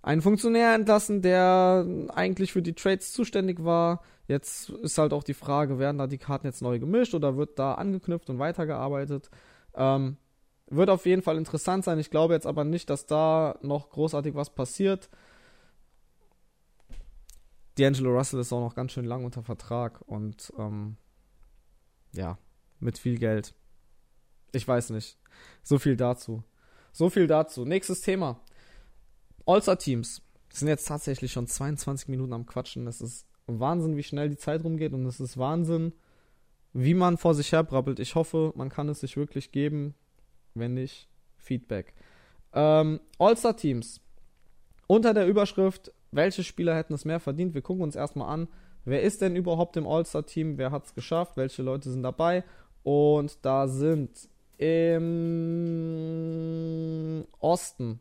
[0.03, 4.03] einen Funktionär entlassen, der eigentlich für die Trades zuständig war.
[4.27, 7.59] Jetzt ist halt auch die Frage, werden da die Karten jetzt neu gemischt oder wird
[7.59, 9.31] da angeknüpft und weitergearbeitet?
[9.75, 10.17] Ähm,
[10.67, 11.99] wird auf jeden Fall interessant sein.
[11.99, 15.11] Ich glaube jetzt aber nicht, dass da noch großartig was passiert.
[17.79, 20.97] D'Angelo Russell ist auch noch ganz schön lang unter Vertrag und ähm,
[22.13, 22.39] ja,
[22.79, 23.55] mit viel Geld.
[24.55, 25.19] Ich weiß nicht.
[25.63, 26.43] So viel dazu.
[26.93, 27.65] So viel dazu.
[27.65, 28.41] Nächstes Thema.
[29.47, 30.23] All-Star-Teams.
[30.53, 32.87] sind jetzt tatsächlich schon 22 Minuten am Quatschen.
[32.87, 35.93] Es ist Wahnsinn, wie schnell die Zeit rumgeht und es ist Wahnsinn,
[36.73, 37.99] wie man vor sich her brabbelt.
[37.99, 39.95] Ich hoffe, man kann es sich wirklich geben.
[40.55, 41.95] Wenn nicht, Feedback.
[42.53, 44.01] Ähm, All-Star-Teams.
[44.87, 47.55] Unter der Überschrift, welche Spieler hätten es mehr verdient?
[47.55, 48.49] Wir gucken uns erstmal an,
[48.85, 50.59] wer ist denn überhaupt im All-Star-Team?
[50.59, 51.37] Wer hat es geschafft?
[51.37, 52.45] Welche Leute sind dabei?
[52.85, 55.95] Und da sind im
[57.41, 58.01] Osten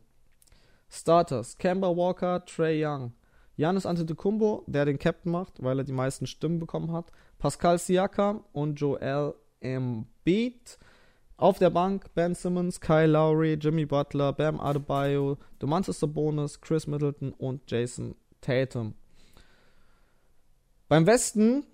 [0.88, 3.12] Starters Kemba Walker, Trey Young,
[3.56, 8.44] Janis Antetokounmpo, der den Captain macht, weil er die meisten Stimmen bekommen hat, Pascal Siakam
[8.52, 10.78] und Joel Embiid.
[11.36, 17.32] Auf der Bank Ben Simmons, Kyle Lowry, Jimmy Butler, Bam Adebayo, Domantas Sabonis, Chris Middleton
[17.32, 18.94] und Jason Tatum.
[20.88, 21.66] Beim Westen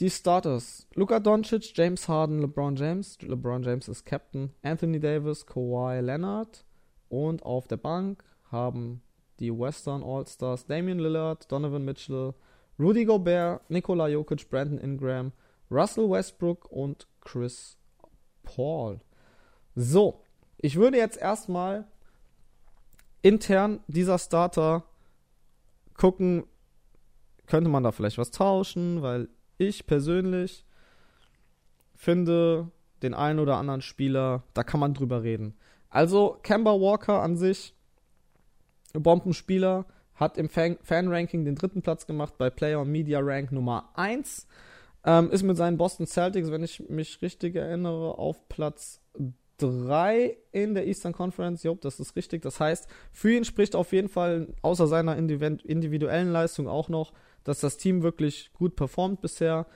[0.00, 3.18] die Starters: Luka Doncic, James Harden, LeBron James.
[3.22, 4.52] LeBron James ist Captain.
[4.62, 6.64] Anthony Davis, Kawhi Leonard.
[7.08, 9.02] Und auf der Bank haben
[9.38, 12.34] die Western All-Stars Damian Lillard, Donovan Mitchell,
[12.78, 15.32] Rudy Gobert, Nikola Jokic, Brandon Ingram,
[15.70, 17.76] Russell Westbrook und Chris
[18.42, 19.00] Paul.
[19.74, 20.22] So,
[20.58, 21.86] ich würde jetzt erstmal
[23.22, 24.84] intern dieser Starter
[25.94, 26.44] gucken,
[27.46, 30.64] könnte man da vielleicht was tauschen, weil ich persönlich
[31.94, 32.70] finde
[33.02, 35.54] den einen oder anderen Spieler, da kann man drüber reden.
[35.88, 37.74] Also Kemba Walker an sich,
[38.92, 44.46] Bombenspieler, hat im Fan-Ranking den dritten Platz gemacht bei Player und Media Rank Nummer 1.
[45.04, 49.00] Ähm, ist mit seinen Boston Celtics, wenn ich mich richtig erinnere, auf Platz
[49.58, 51.62] 3 in der Eastern Conference.
[51.62, 52.42] Jo, das ist richtig.
[52.42, 57.12] Das heißt, für ihn spricht auf jeden Fall außer seiner individuellen Leistung auch noch
[57.46, 59.66] dass das Team wirklich gut performt bisher.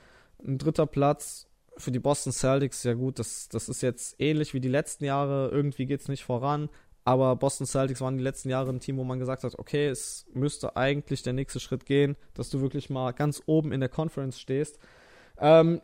[0.45, 4.61] Ein dritter Platz für die Boston Celtics, ja gut, das, das ist jetzt ähnlich wie
[4.61, 5.51] die letzten Jahre.
[5.53, 6.69] Irgendwie geht es nicht voran.
[7.05, 10.27] Aber Boston Celtics waren die letzten Jahre ein Team, wo man gesagt hat, okay, es
[10.35, 14.41] müsste eigentlich der nächste Schritt gehen, dass du wirklich mal ganz oben in der Conference
[14.41, 14.79] stehst.
[15.39, 15.81] Ähm,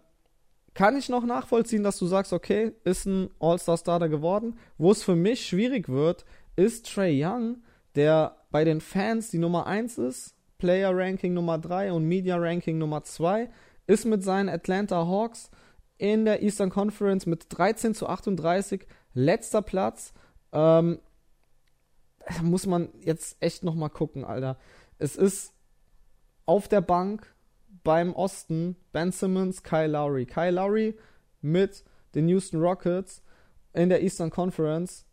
[0.75, 4.59] kann ich noch nachvollziehen, dass du sagst, okay, ist ein All-Star-Starter geworden.
[4.77, 6.25] Wo es für mich schwierig wird,
[6.57, 7.63] ist Trey Young,
[7.95, 12.79] der bei den Fans die Nummer 1 ist, Player Ranking Nummer 3 und Media Ranking
[12.79, 13.49] Nummer 2,
[13.87, 15.51] ist mit seinen Atlanta Hawks
[15.99, 20.13] in der Eastern Conference mit 13 zu 38 letzter Platz.
[20.53, 20.99] Ähm,
[22.43, 24.59] muss man jetzt echt nochmal gucken, Alter.
[24.99, 25.53] Es ist
[26.45, 27.35] auf der Bank
[27.85, 30.27] beim Osten Ben Simmons, Kyle Lowry.
[30.27, 30.97] Kyle Lowry
[31.41, 33.23] mit den Houston Rockets
[33.73, 35.07] in der Eastern Conference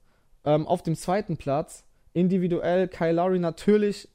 [0.46, 1.84] ähm, auf dem zweiten Platz.
[2.14, 4.10] Individuell Kyle Lowry natürlich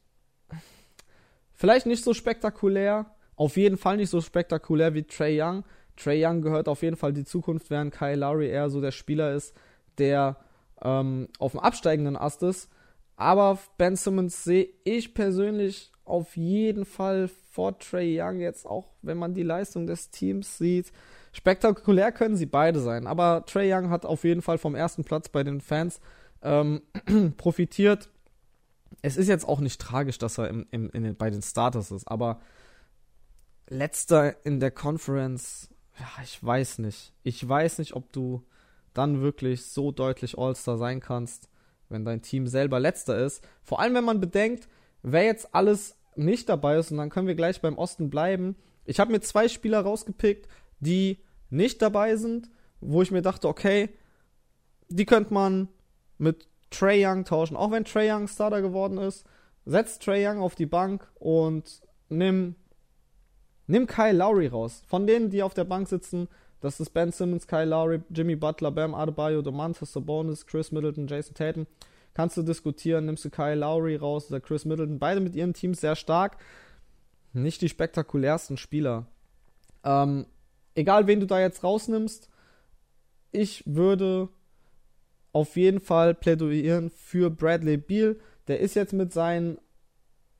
[1.58, 5.64] vielleicht nicht so spektakulär, auf jeden Fall nicht so spektakulär wie Trey Young.
[5.96, 9.34] Trey Young gehört auf jeden Fall die Zukunft, während Kyle Lowry eher so der Spieler
[9.34, 9.54] ist,
[9.98, 10.36] der
[10.80, 12.70] ähm, auf dem absteigenden Ast ist.
[13.16, 19.18] Aber Ben Simmons sehe ich persönlich auf jeden Fall vor Trey Young jetzt auch, wenn
[19.18, 20.92] man die Leistung des Teams sieht.
[21.32, 25.28] Spektakulär können sie beide sein, aber Trey Young hat auf jeden Fall vom ersten Platz
[25.28, 26.00] bei den Fans
[26.42, 26.82] ähm,
[27.36, 28.08] profitiert.
[29.02, 32.08] Es ist jetzt auch nicht tragisch, dass er im, im, den, bei den Starters ist,
[32.08, 32.40] aber
[33.68, 37.12] letzter in der Conference, ja, ich weiß nicht.
[37.22, 38.44] Ich weiß nicht, ob du
[38.94, 41.48] dann wirklich so deutlich All-Star sein kannst,
[41.88, 43.46] wenn dein Team selber letzter ist.
[43.62, 44.68] Vor allem, wenn man bedenkt,
[45.02, 48.56] wer jetzt alles nicht dabei ist, und dann können wir gleich beim Osten bleiben.
[48.84, 50.48] Ich habe mir zwei Spieler rausgepickt,
[50.80, 51.18] die
[51.50, 53.90] nicht dabei sind, wo ich mir dachte, okay,
[54.88, 55.68] die könnte man
[56.18, 57.56] mit Trey Young tauschen.
[57.56, 59.24] Auch wenn Trey Young Starter geworden ist,
[59.64, 62.54] setz Trey Young auf die Bank und nimm,
[63.66, 64.82] nimm Kyle Lowry raus.
[64.86, 66.28] Von denen, die auf der Bank sitzen,
[66.60, 71.34] das ist Ben Simmons, Kyle Lowry, Jimmy Butler, Bam Adebayo, Domantas Sabonis, Chris Middleton, Jason
[71.34, 71.66] Tatum.
[72.14, 74.98] Kannst du diskutieren, nimmst du Kyle Lowry raus oder Chris Middleton.
[74.98, 76.36] Beide mit ihren Teams sehr stark.
[77.32, 79.06] Nicht die spektakulärsten Spieler.
[79.84, 80.26] Ähm,
[80.74, 82.28] egal, wen du da jetzt rausnimmst,
[83.30, 84.30] ich würde
[85.32, 88.16] auf jeden Fall plädoyieren für Bradley Beal.
[88.46, 89.58] Der ist jetzt mit seinen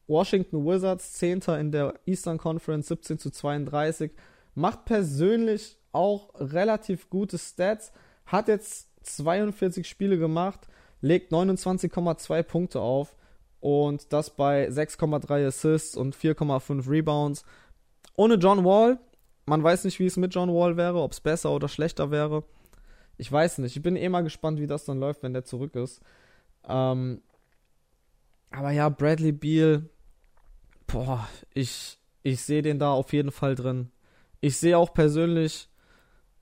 [0.07, 1.43] Washington Wizards 10.
[1.61, 4.11] in der Eastern Conference 17 zu 32.
[4.55, 7.93] Macht persönlich auch relativ gute Stats.
[8.27, 10.69] Hat jetzt 42 Spiele gemacht,
[11.01, 13.15] legt 29,2 Punkte auf
[13.61, 17.45] und das bei 6,3 Assists und 4,5 Rebounds.
[18.17, 18.99] Ohne John Wall,
[19.47, 22.45] man weiß nicht, wie es mit John Wall wäre, ob es besser oder schlechter wäre.
[23.19, 23.77] Ich weiß nicht.
[23.77, 26.01] Ich bin eh mal gespannt, wie das dann läuft, wenn der zurück ist.
[26.67, 27.21] Ähm,
[28.51, 29.91] aber ja, Bradley Beal,
[30.87, 33.91] boah, ich, ich sehe den da auf jeden Fall drin.
[34.41, 35.69] Ich sehe auch persönlich,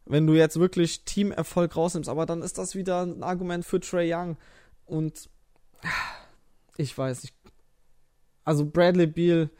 [0.04, 4.12] wenn du jetzt wirklich Teamerfolg rausnimmst, aber dann ist das wieder ein Argument für Trey
[4.12, 4.36] Young.
[4.84, 5.30] Und
[6.76, 7.34] ich weiß nicht.
[8.44, 9.50] Also Bradley Beal,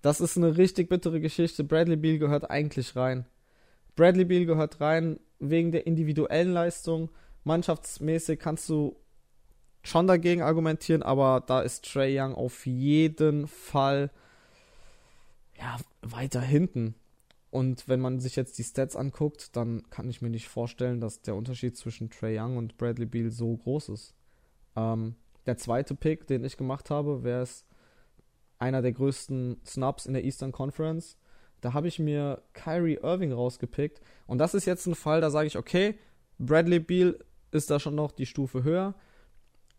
[0.00, 1.64] das ist eine richtig bittere Geschichte.
[1.64, 3.26] Bradley Beal gehört eigentlich rein.
[3.94, 7.10] Bradley Beal gehört rein wegen der individuellen Leistung.
[7.44, 8.96] Mannschaftsmäßig kannst du
[9.82, 14.10] schon dagegen argumentieren, aber da ist Trey Young auf jeden Fall
[15.58, 16.94] ja, weiter hinten.
[17.50, 21.22] Und wenn man sich jetzt die Stats anguckt, dann kann ich mir nicht vorstellen, dass
[21.22, 24.14] der Unterschied zwischen Trey Young und Bradley Beal so groß ist.
[24.76, 27.64] Ähm, der zweite Pick, den ich gemacht habe, wäre es
[28.58, 31.16] einer der größten Snubs in der Eastern Conference.
[31.60, 34.00] Da habe ich mir Kyrie Irving rausgepickt.
[34.26, 35.98] Und das ist jetzt ein Fall, da sage ich, okay,
[36.38, 37.18] Bradley Beal
[37.50, 38.94] ist da schon noch die Stufe höher.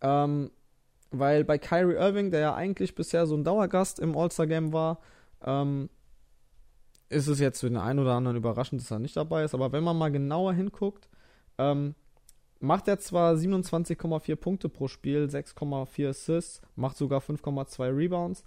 [0.01, 0.51] Ähm,
[1.11, 4.99] weil bei Kyrie Irving, der ja eigentlich bisher so ein Dauergast im All-Star-Game war,
[5.43, 5.89] ähm,
[7.09, 9.53] ist es jetzt für den einen oder anderen überraschend, dass er nicht dabei ist.
[9.53, 11.09] Aber wenn man mal genauer hinguckt,
[11.57, 11.95] ähm,
[12.61, 18.43] macht er zwar 27,4 Punkte pro Spiel, 6,4 Assists, macht sogar 5,2 Rebounds.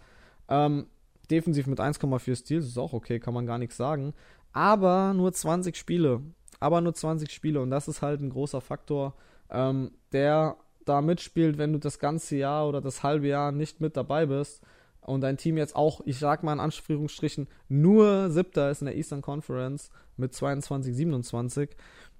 [0.48, 0.86] Ähm,
[1.30, 4.14] defensiv mit 1,4 Steals, ist auch okay, kann man gar nichts sagen.
[4.52, 6.20] Aber nur 20 Spiele.
[6.60, 7.60] Aber nur 20 Spiele.
[7.60, 9.14] Und das ist halt ein großer Faktor,
[9.50, 13.96] ähm, der da mitspielt, wenn du das ganze Jahr oder das halbe Jahr nicht mit
[13.96, 14.62] dabei bist
[15.00, 18.96] und dein Team jetzt auch, ich sag mal in Anführungsstrichen, nur siebter ist in der
[18.96, 21.70] Eastern Conference mit 22, 27,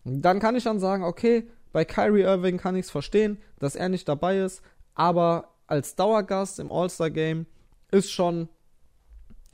[0.05, 3.89] dann kann ich dann sagen, okay, bei Kyrie Irving kann ich es verstehen, dass er
[3.89, 4.63] nicht dabei ist,
[4.95, 7.47] aber als Dauergast im All-Star-Game
[7.91, 8.49] ist schon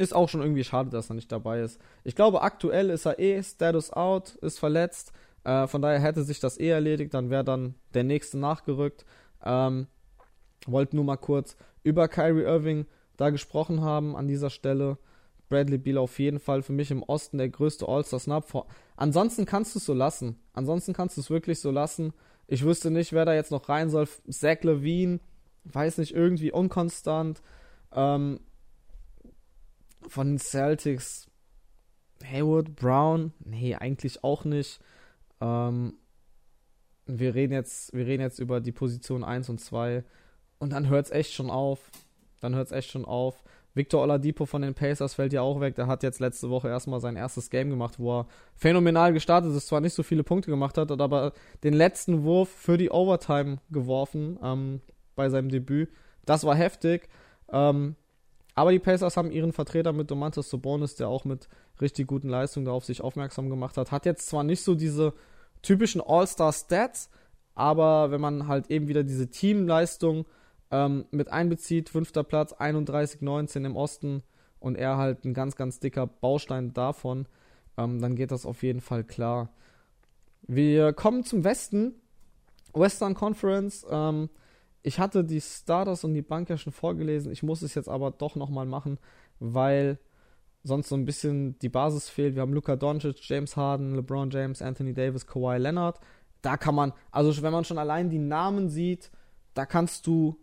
[0.01, 1.79] ist auch schon irgendwie schade, dass er nicht dabei ist.
[2.05, 5.13] Ich glaube, aktuell ist er eh Status out, ist verletzt.
[5.45, 9.05] Äh, von daher hätte sich das eh erledigt, dann wäre dann der nächste nachgerückt.
[9.45, 9.87] Ähm,
[10.67, 12.87] wollte nur mal kurz über Kyrie Irving
[13.17, 14.97] da gesprochen haben an dieser Stelle.
[15.51, 18.67] Bradley Beal auf jeden Fall für mich im Osten der größte All-Star-Snap.
[18.97, 20.39] Ansonsten kannst du es so lassen.
[20.55, 22.13] Ansonsten kannst du es wirklich so lassen.
[22.47, 24.09] Ich wüsste nicht, wer da jetzt noch rein soll.
[24.31, 25.21] Zach Levine,
[25.65, 27.43] weiß nicht, irgendwie unkonstant.
[27.93, 28.41] Ähm,
[30.09, 31.29] von den Celtics
[32.25, 34.81] Haywood, Brown, nee, eigentlich auch nicht.
[35.41, 35.95] Ähm,
[37.07, 40.05] wir reden jetzt, wir reden jetzt über die Position 1 und 2
[40.59, 41.91] und dann hört es echt schon auf.
[42.41, 43.43] Dann hört es echt schon auf.
[43.73, 45.77] Victor Oladipo von den Pacers fällt ja auch weg.
[45.77, 49.69] Der hat jetzt letzte Woche erstmal sein erstes Game gemacht, wo er phänomenal gestartet ist,
[49.69, 51.33] zwar nicht so viele Punkte gemacht hat, aber
[51.63, 54.39] den letzten Wurf für die Overtime geworfen.
[54.43, 54.81] Ähm,
[55.21, 55.91] bei seinem Debüt.
[56.25, 57.09] Das war heftig.
[57.53, 57.95] Ähm,
[58.61, 61.49] aber die Pacers haben ihren Vertreter mit Domantas Sabonis, der auch mit
[61.81, 63.91] richtig guten Leistungen da auf sich aufmerksam gemacht hat.
[63.91, 65.15] Hat jetzt zwar nicht so diese
[65.63, 67.09] typischen All-Star-Stats,
[67.55, 70.27] aber wenn man halt eben wieder diese Teamleistung
[70.71, 74.23] ähm, mit einbezieht, fünfter Platz, 31-19 im Osten
[74.59, 77.29] und er halt ein ganz, ganz dicker Baustein davon,
[77.79, 79.49] ähm, dann geht das auf jeden Fall klar.
[80.43, 81.95] Wir kommen zum Westen.
[82.75, 83.87] Western Conference.
[83.91, 84.29] Ähm,
[84.83, 87.33] ich hatte die Starters und die Bank ja schon vorgelesen.
[87.33, 88.99] Ich muss es jetzt aber doch nochmal machen,
[89.39, 89.99] weil
[90.63, 92.35] sonst so ein bisschen die Basis fehlt.
[92.35, 96.01] Wir haben Luka Doncic, James Harden, LeBron James, Anthony Davis, Kawhi Leonard.
[96.43, 99.11] Da kann man, also wenn man schon allein die Namen sieht,
[99.55, 100.39] da kannst du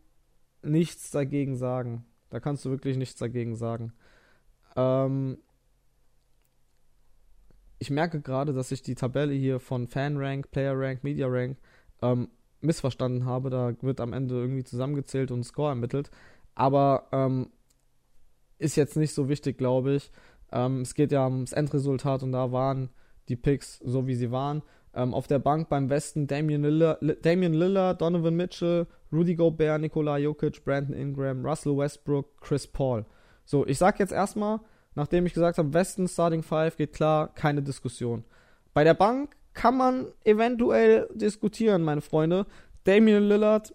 [0.62, 2.06] nichts dagegen sagen.
[2.30, 3.94] Da kannst du wirklich nichts dagegen sagen.
[4.76, 5.40] Ähm,
[7.80, 11.58] ich merke gerade, dass ich die Tabelle hier von FanRank, PlayerRank, MediaRank
[12.02, 12.30] ähm,
[12.62, 13.50] missverstanden habe.
[13.50, 16.10] Da wird am Ende irgendwie zusammengezählt und ein Score ermittelt.
[16.56, 17.50] Aber ähm,
[18.58, 20.12] ist jetzt nicht so wichtig, glaube ich.
[20.52, 22.90] Ähm, es geht ja ums Endresultat und da waren
[23.30, 24.64] die Picks so, wie sie waren.
[24.94, 30.18] Ähm, auf der Bank beim Westen Damian Lillard, Damian Lillard, Donovan Mitchell, Rudy Gobert, Nikola
[30.18, 33.06] Jokic, Brandon Ingram, Russell Westbrook, Chris Paul.
[33.46, 34.60] So, ich sag jetzt erstmal,
[34.96, 38.24] nachdem ich gesagt habe, Westen Starting 5 geht klar, keine Diskussion.
[38.74, 42.46] Bei der Bank kann man eventuell diskutieren, meine Freunde.
[42.84, 43.74] Damian Lillard,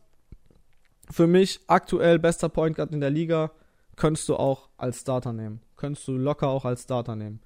[1.10, 3.50] für mich aktuell bester Point Guard in der Liga,
[3.96, 5.60] könntest du auch als Starter nehmen.
[5.76, 7.40] Könntest du locker auch als Starter nehmen.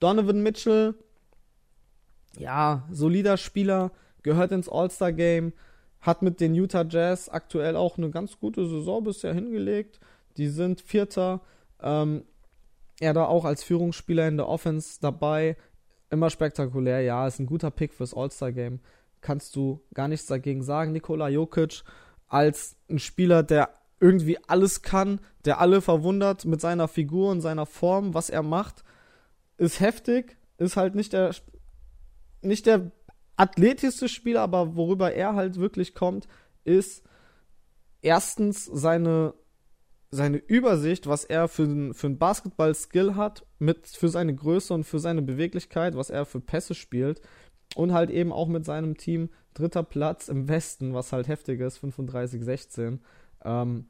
[0.00, 0.94] Donovan Mitchell,
[2.38, 3.92] ja, solider Spieler,
[4.22, 5.52] gehört ins All-Star-Game,
[6.00, 10.00] hat mit den Utah Jazz aktuell auch eine ganz gute Saison bisher hingelegt.
[10.38, 11.42] Die sind Vierter.
[11.82, 12.24] Ähm,
[12.98, 15.58] er da auch als Führungsspieler in der Offense dabei.
[16.10, 18.80] Immer spektakulär, ja, ist ein guter Pick fürs All-Star-Game.
[19.20, 20.92] Kannst du gar nichts dagegen sagen.
[20.92, 21.82] Nikola Jokic
[22.28, 27.64] als ein Spieler, der irgendwie alles kann, der alle verwundert mit seiner Figur und seiner
[27.66, 28.84] Form, was er macht,
[29.56, 31.32] ist heftig, ist halt nicht der
[32.42, 32.90] nicht der
[33.36, 36.28] athletischste Spieler, aber worüber er halt wirklich kommt,
[36.64, 37.02] ist
[38.02, 39.34] erstens seine
[40.10, 44.98] seine Übersicht, was er für, für einen Basketball-Skill hat, mit für seine Größe und für
[44.98, 47.20] seine Beweglichkeit, was er für Pässe spielt.
[47.74, 51.82] Und halt eben auch mit seinem Team dritter Platz im Westen, was halt heftig ist,
[51.82, 52.98] 35-16.
[53.44, 53.86] Ähm,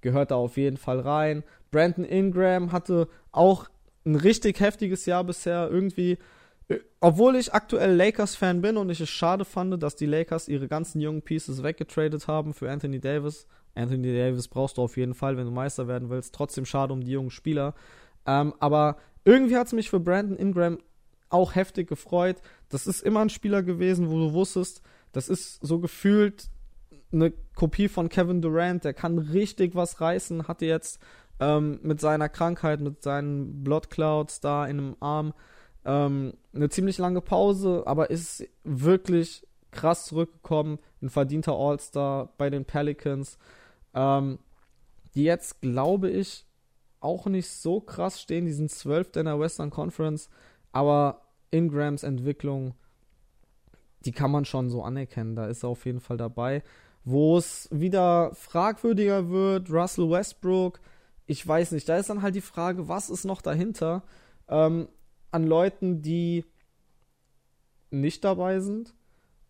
[0.00, 1.44] gehört da auf jeden Fall rein.
[1.70, 3.68] Brandon Ingram hatte auch
[4.04, 5.68] ein richtig heftiges Jahr bisher.
[5.70, 6.18] Irgendwie,
[6.68, 10.68] äh, obwohl ich aktuell Lakers-Fan bin und ich es schade fand, dass die Lakers ihre
[10.68, 15.36] ganzen jungen Pieces weggetradet haben für Anthony Davis, Anthony Davis brauchst du auf jeden Fall,
[15.36, 16.34] wenn du Meister werden willst.
[16.34, 17.74] Trotzdem schade um die jungen Spieler.
[18.26, 20.78] Ähm, aber irgendwie hat es mich für Brandon Ingram
[21.30, 22.36] auch heftig gefreut.
[22.68, 24.82] Das ist immer ein Spieler gewesen, wo du wusstest,
[25.12, 26.48] das ist so gefühlt
[27.12, 28.84] eine Kopie von Kevin Durant.
[28.84, 30.48] Der kann richtig was reißen.
[30.48, 31.00] Hatte jetzt
[31.40, 35.34] ähm, mit seiner Krankheit, mit seinen Blood Clouds da in einem Arm
[35.84, 40.78] ähm, eine ziemlich lange Pause, aber ist wirklich krass zurückgekommen.
[41.00, 43.38] Ein verdienter All-Star bei den Pelicans.
[43.94, 44.38] Ähm,
[45.14, 46.46] die jetzt, glaube ich,
[47.00, 48.46] auch nicht so krass stehen.
[48.46, 49.16] Die sind 12.
[49.16, 50.28] in der Western Conference,
[50.70, 52.74] aber Ingrams Entwicklung,
[54.04, 55.36] die kann man schon so anerkennen.
[55.36, 56.62] Da ist er auf jeden Fall dabei.
[57.04, 60.80] Wo es wieder fragwürdiger wird, Russell Westbrook,
[61.26, 61.88] ich weiß nicht.
[61.88, 64.02] Da ist dann halt die Frage, was ist noch dahinter
[64.48, 64.88] ähm,
[65.30, 66.44] an Leuten, die
[67.90, 68.94] nicht dabei sind.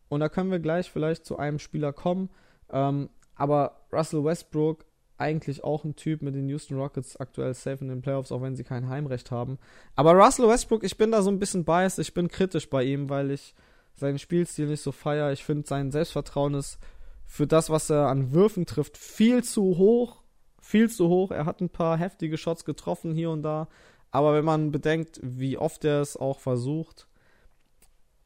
[0.08, 2.30] Und da können wir gleich vielleicht zu einem Spieler kommen.
[2.70, 4.84] Ähm, aber Russell Westbrook,
[5.18, 8.56] eigentlich auch ein Typ mit den Houston Rockets aktuell safe in den Playoffs, auch wenn
[8.56, 9.58] sie kein Heimrecht haben.
[9.94, 13.08] Aber Russell Westbrook, ich bin da so ein bisschen biased, ich bin kritisch bei ihm,
[13.08, 13.54] weil ich
[13.94, 15.32] seinen Spielstil nicht so feiere.
[15.32, 16.78] Ich finde, sein Selbstvertrauen ist
[17.26, 20.22] für das, was er an Würfen trifft, viel zu hoch.
[20.60, 21.30] Viel zu hoch.
[21.32, 23.68] Er hat ein paar heftige Shots getroffen hier und da.
[24.10, 27.08] Aber wenn man bedenkt, wie oft er es auch versucht,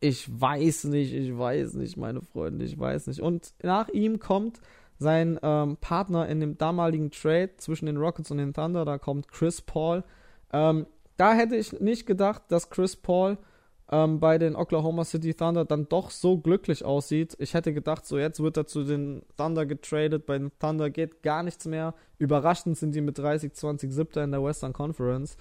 [0.00, 3.20] ich weiß nicht, ich weiß nicht, meine Freunde, ich weiß nicht.
[3.20, 4.60] Und nach ihm kommt
[4.98, 9.28] sein ähm, Partner in dem damaligen Trade zwischen den Rockets und den Thunder, da kommt
[9.28, 10.04] Chris Paul.
[10.52, 13.38] Ähm, da hätte ich nicht gedacht, dass Chris Paul
[13.90, 17.36] ähm, bei den Oklahoma City Thunder dann doch so glücklich aussieht.
[17.38, 20.26] Ich hätte gedacht, so jetzt wird er zu den Thunder getradet.
[20.26, 21.94] Bei den Thunder geht gar nichts mehr.
[22.18, 25.36] Überraschend sind die mit 30, 20, 7 in der Western Conference.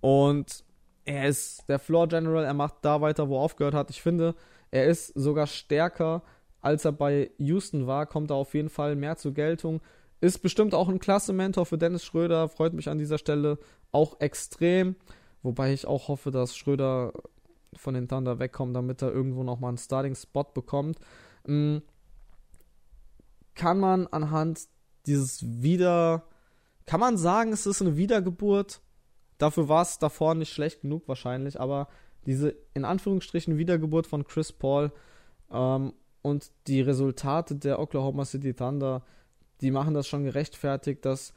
[0.00, 0.64] Und
[1.04, 2.44] er ist der Floor General.
[2.44, 3.90] Er macht da weiter, wo er aufgehört hat.
[3.90, 4.34] Ich finde,
[4.70, 6.22] er ist sogar stärker
[6.60, 9.80] als er bei Houston war, kommt er auf jeden Fall mehr zur Geltung.
[10.20, 13.58] Ist bestimmt auch ein klasse Mentor für Dennis Schröder, freut mich an dieser Stelle
[13.92, 14.96] auch extrem.
[15.42, 17.12] Wobei ich auch hoffe, dass Schröder
[17.74, 20.98] von den Thunder wegkommt, damit er irgendwo nochmal einen Starting-Spot bekommt.
[21.46, 21.82] Hm,
[23.54, 24.68] kann man anhand
[25.06, 26.24] dieses Wieder,
[26.86, 28.80] kann man sagen, es ist eine Wiedergeburt.
[29.38, 31.88] Dafür war es davor nicht schlecht genug wahrscheinlich, aber
[32.26, 34.92] diese in Anführungsstrichen Wiedergeburt von Chris Paul
[35.50, 39.02] ähm, und die Resultate der Oklahoma City Thunder,
[39.60, 41.32] die machen das schon gerechtfertigt, dass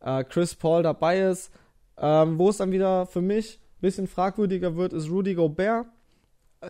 [0.00, 1.52] äh, Chris Paul dabei ist.
[1.96, 5.86] Ähm, wo es dann wieder für mich ein bisschen fragwürdiger wird, ist Rudy Gobert,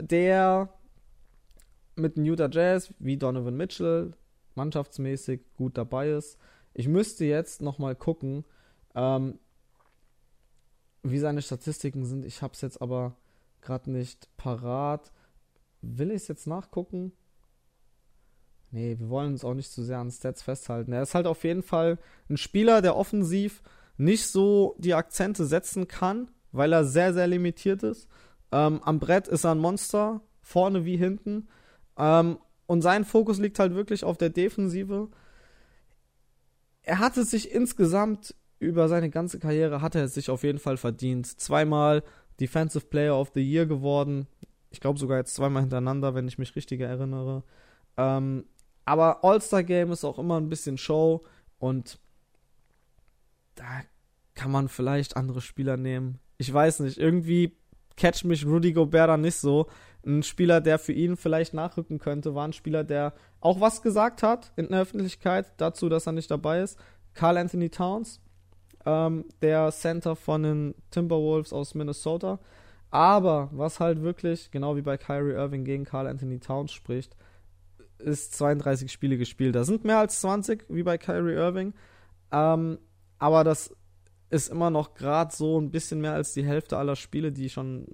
[0.01, 0.73] der
[1.97, 4.15] mit den Utah Jazz wie Donovan Mitchell
[4.55, 6.39] mannschaftsmäßig gut dabei ist.
[6.73, 8.45] Ich müsste jetzt nochmal gucken,
[8.95, 9.39] ähm,
[11.03, 12.25] wie seine Statistiken sind.
[12.25, 13.17] Ich habe es jetzt aber
[13.61, 15.13] gerade nicht parat.
[15.83, 17.13] Will ich es jetzt nachgucken?
[18.71, 20.93] Nee, wir wollen uns auch nicht zu sehr an Stats festhalten.
[20.93, 21.99] Er ist halt auf jeden Fall
[22.29, 23.63] ein Spieler, der offensiv
[23.97, 28.09] nicht so die Akzente setzen kann, weil er sehr, sehr limitiert ist.
[28.53, 31.49] Ähm, am Brett ist er ein Monster, vorne wie hinten.
[31.97, 35.09] Ähm, und sein Fokus liegt halt wirklich auf der Defensive.
[36.83, 40.59] Er hat es sich insgesamt über seine ganze Karriere, hat er es sich auf jeden
[40.59, 41.27] Fall verdient.
[41.41, 42.03] Zweimal
[42.41, 44.27] Defensive Player of the Year geworden.
[44.71, 47.43] Ich glaube sogar jetzt zweimal hintereinander, wenn ich mich richtig erinnere.
[47.97, 48.45] Ähm,
[48.89, 51.23] aber All-Star Game ist auch immer ein bisschen Show
[51.59, 51.99] und
[53.55, 53.83] da
[54.35, 56.21] kann man vielleicht andere Spieler nehmen.
[56.39, 57.55] Ich weiß nicht, irgendwie
[57.97, 59.67] catch mich Rudy Gobert da nicht so.
[60.07, 64.23] Ein Spieler, der für ihn vielleicht nachrücken könnte, war ein Spieler, der auch was gesagt
[64.23, 66.79] hat in der Öffentlichkeit dazu, dass er nicht dabei ist.
[67.13, 68.23] Carl Anthony Towns,
[68.87, 72.39] ähm, der Center von den Timberwolves aus Minnesota.
[72.91, 77.15] Aber was halt wirklich, genau wie bei Kyrie Irving gegen Carl Anthony Towns spricht,
[77.99, 79.55] ist 32 Spiele gespielt.
[79.55, 81.75] Da sind mehr als 20, wie bei Kyrie Irving.
[82.33, 82.79] Ähm,
[83.19, 83.75] aber das
[84.31, 87.87] ist immer noch gerade so ein bisschen mehr als die Hälfte aller Spiele, die schon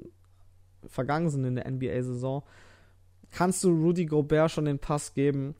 [0.86, 2.42] vergangen sind in der NBA-Saison.
[3.30, 5.54] Kannst du Rudy Gobert schon den Pass geben?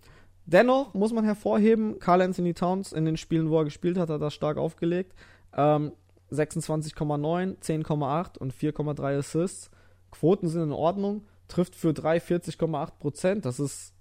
[0.47, 4.21] Dennoch muss man hervorheben, Carl Anthony Towns in den Spielen, wo er gespielt hat, hat
[4.21, 5.15] er stark aufgelegt.
[5.57, 5.93] Ähm,
[6.31, 9.71] 26,9, 10,8 und 4,3 Assists.
[10.11, 11.27] Quoten sind in Ordnung.
[11.49, 13.45] Trifft für 43,8 Prozent.
[13.45, 13.94] Das ist,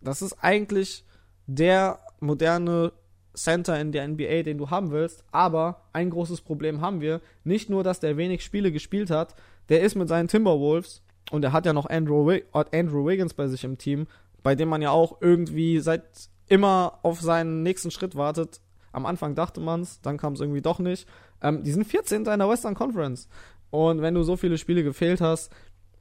[0.00, 1.04] das ist eigentlich
[1.46, 2.92] der moderne
[3.34, 5.24] Center in der NBA, den du haben willst.
[5.30, 7.20] Aber ein großes Problem haben wir.
[7.44, 9.34] Nicht nur, dass der wenig Spiele gespielt hat,
[9.68, 13.64] der ist mit seinen Timberwolves und er hat ja noch Andrew, Andrew Wiggins bei sich
[13.64, 14.06] im Team,
[14.42, 16.04] bei dem man ja auch irgendwie seit
[16.48, 18.60] immer auf seinen nächsten Schritt wartet.
[18.92, 21.06] Am Anfang dachte man es, dann kam es irgendwie doch nicht.
[21.42, 22.24] Ähm, die sind 14.
[22.24, 23.28] in der Western Conference.
[23.70, 25.52] Und wenn du so viele Spiele gefehlt hast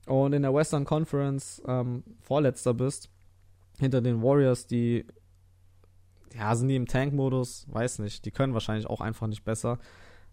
[0.06, 3.10] und in der Western Conference ähm, Vorletzter bist,
[3.80, 5.06] hinter den Warriors, die
[6.38, 7.66] ja, sind die im Tank-Modus?
[7.70, 8.26] Weiß nicht.
[8.26, 9.80] Die können wahrscheinlich auch einfach nicht besser.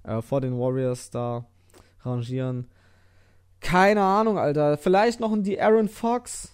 [0.03, 1.47] Äh, vor den Warriors da
[2.01, 2.68] rangieren.
[3.61, 4.76] Keine Ahnung, Alter.
[4.76, 6.53] Vielleicht noch ein Aaron Fox.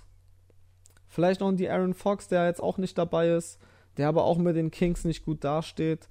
[1.09, 3.59] Vielleicht noch ein Aaron Fox, der jetzt auch nicht dabei ist.
[3.97, 6.09] Der aber auch mit den Kings nicht gut dasteht.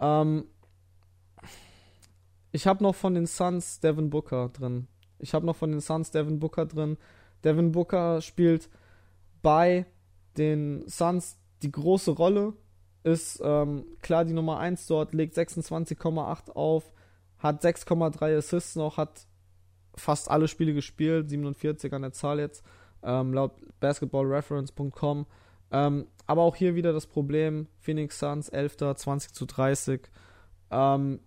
[0.00, 0.44] Ähm,
[2.52, 4.86] ich habe noch von den Suns Devin Booker drin.
[5.18, 6.98] Ich habe noch von den Suns Devin Booker drin.
[7.42, 8.70] Devin Booker spielt
[9.42, 9.86] bei
[10.38, 12.54] den Suns die große Rolle
[13.02, 16.92] ist ähm, klar die Nummer 1 dort, legt 26,8 auf,
[17.38, 19.26] hat 6,3 Assists noch, hat
[19.94, 22.64] fast alle Spiele gespielt, 47 an der Zahl jetzt,
[23.02, 25.26] ähm, laut basketballreference.com.
[25.70, 28.76] Ähm, aber auch hier wieder das Problem, Phoenix Suns 11.
[28.96, 30.08] 20 zu 30.
[30.70, 31.20] Ähm,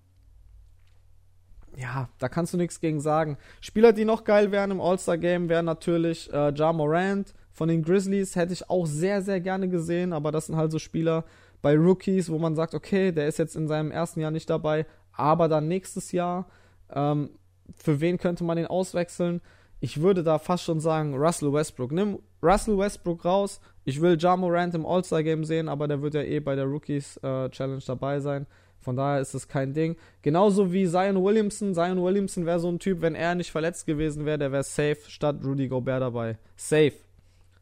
[1.78, 3.38] ja, da kannst du nichts gegen sagen.
[3.62, 7.34] Spieler, die noch geil wären im All-Star-Game, wären natürlich äh, Ja Morant.
[7.60, 10.80] Von den Grizzlies hätte ich auch sehr, sehr gerne gesehen, aber das sind halt so
[10.80, 11.26] Spieler,
[11.62, 14.86] bei Rookies, wo man sagt, okay, der ist jetzt in seinem ersten Jahr nicht dabei,
[15.12, 16.48] aber dann nächstes Jahr,
[16.90, 17.32] ähm,
[17.76, 19.42] für wen könnte man den auswechseln?
[19.82, 21.92] Ich würde da fast schon sagen, Russell Westbrook.
[21.92, 23.60] Nimm Russell Westbrook raus.
[23.84, 27.82] Ich will Ja Morant im All-Star-Game sehen, aber der wird ja eh bei der Rookies-Challenge
[27.82, 28.48] äh, dabei sein.
[28.78, 29.98] Von daher ist es kein Ding.
[30.22, 31.74] Genauso wie Zion Williamson.
[31.74, 35.00] Zion Williamson wäre so ein Typ, wenn er nicht verletzt gewesen wäre, der wäre safe
[35.10, 36.38] statt Rudy Gobert dabei.
[36.56, 36.94] Safe.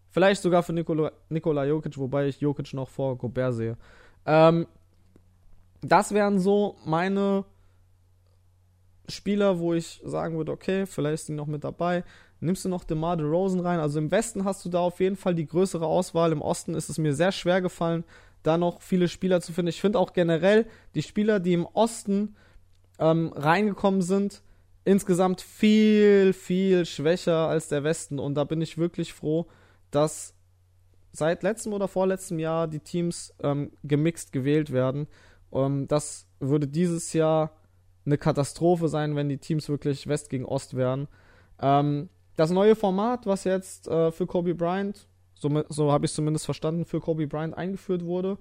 [0.10, 3.78] Vielleicht sogar für Nikola, Nikola Jokic, wobei ich Jokic noch vor Gobert sehe.
[4.26, 4.68] Ähm,
[5.82, 7.46] das wären so meine
[9.10, 12.04] Spieler, wo ich sagen würde, okay, vielleicht ist die noch mit dabei.
[12.40, 13.80] Nimmst du noch DeMar DeRozan rein?
[13.80, 16.32] Also im Westen hast du da auf jeden Fall die größere Auswahl.
[16.32, 18.04] Im Osten ist es mir sehr schwer gefallen,
[18.44, 19.70] da noch viele Spieler zu finden.
[19.70, 22.36] Ich finde auch generell die Spieler, die im Osten
[23.00, 24.44] ähm, reingekommen sind,
[24.86, 28.20] insgesamt viel, viel schwächer als der Westen.
[28.20, 29.48] Und da bin ich wirklich froh,
[29.92, 30.34] dass
[31.12, 35.08] seit letztem oder vorletztem Jahr die Teams ähm, gemixt gewählt werden.
[35.52, 37.52] Ähm, das würde dieses Jahr
[38.06, 41.08] eine Katastrophe sein, wenn die Teams wirklich West gegen Ost wären.
[41.60, 46.16] Ähm, das neue Format, was jetzt äh, für Kobe Bryant, so, so habe ich es
[46.16, 48.38] zumindest verstanden, für Kobe Bryant eingeführt wurde,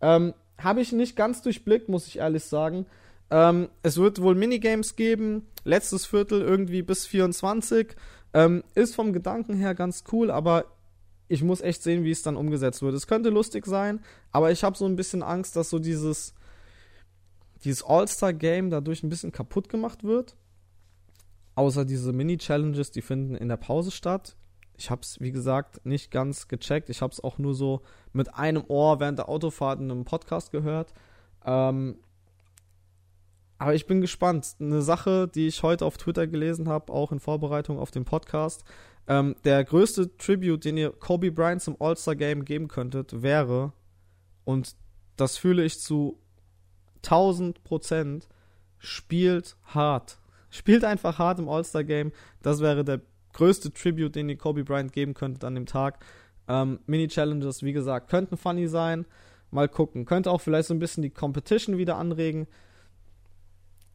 [0.00, 2.86] ähm, habe ich nicht ganz durchblickt, muss ich ehrlich sagen.
[3.30, 7.96] Ähm, es wird wohl Minigames geben, letztes Viertel irgendwie bis 24.
[8.32, 10.64] Ähm, ist vom Gedanken her ganz cool, aber
[11.30, 12.92] ich muss echt sehen, wie es dann umgesetzt wird.
[12.92, 14.00] Es könnte lustig sein,
[14.32, 16.34] aber ich habe so ein bisschen Angst, dass so dieses,
[17.62, 20.36] dieses All-Star-Game dadurch ein bisschen kaputt gemacht wird.
[21.54, 24.34] Außer diese Mini-Challenges, die finden in der Pause statt.
[24.76, 26.90] Ich habe es, wie gesagt, nicht ganz gecheckt.
[26.90, 30.50] Ich habe es auch nur so mit einem Ohr während der Autofahrt in einem Podcast
[30.50, 30.92] gehört.
[31.44, 31.96] Ähm,
[33.58, 34.56] aber ich bin gespannt.
[34.58, 38.64] Eine Sache, die ich heute auf Twitter gelesen habe, auch in Vorbereitung auf den Podcast.
[39.10, 43.72] Ähm, der größte Tribute, den ihr Kobe Bryant zum All-Star-Game geben könntet, wäre,
[44.44, 44.76] und
[45.16, 46.20] das fühle ich zu
[47.02, 48.28] 1000 Prozent,
[48.78, 50.18] spielt hart.
[50.52, 52.12] Spielt einfach hart im All-Star-Game.
[52.42, 53.00] Das wäre der
[53.34, 56.04] größte Tribute, den ihr Kobe Bryant geben könntet an dem Tag.
[56.48, 59.06] Ähm, Mini-Challenges, wie gesagt, könnten funny sein.
[59.52, 60.06] Mal gucken.
[60.06, 62.48] Könnte auch vielleicht so ein bisschen die Competition wieder anregen.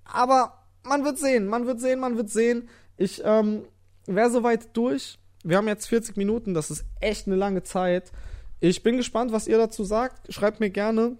[0.05, 2.69] Aber man wird sehen, man wird sehen, man wird sehen.
[2.95, 3.65] Ich ähm,
[4.07, 5.17] wäre soweit durch.
[5.43, 8.11] Wir haben jetzt 40 Minuten, das ist echt eine lange Zeit.
[8.59, 10.33] Ich bin gespannt, was ihr dazu sagt.
[10.33, 11.17] Schreibt mir gerne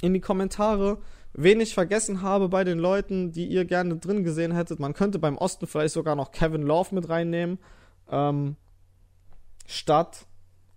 [0.00, 0.98] in die Kommentare,
[1.32, 4.78] wen ich vergessen habe bei den Leuten, die ihr gerne drin gesehen hättet.
[4.78, 7.58] Man könnte beim Osten vielleicht sogar noch Kevin Love mit reinnehmen.
[8.10, 8.56] Ähm,
[9.66, 10.26] statt,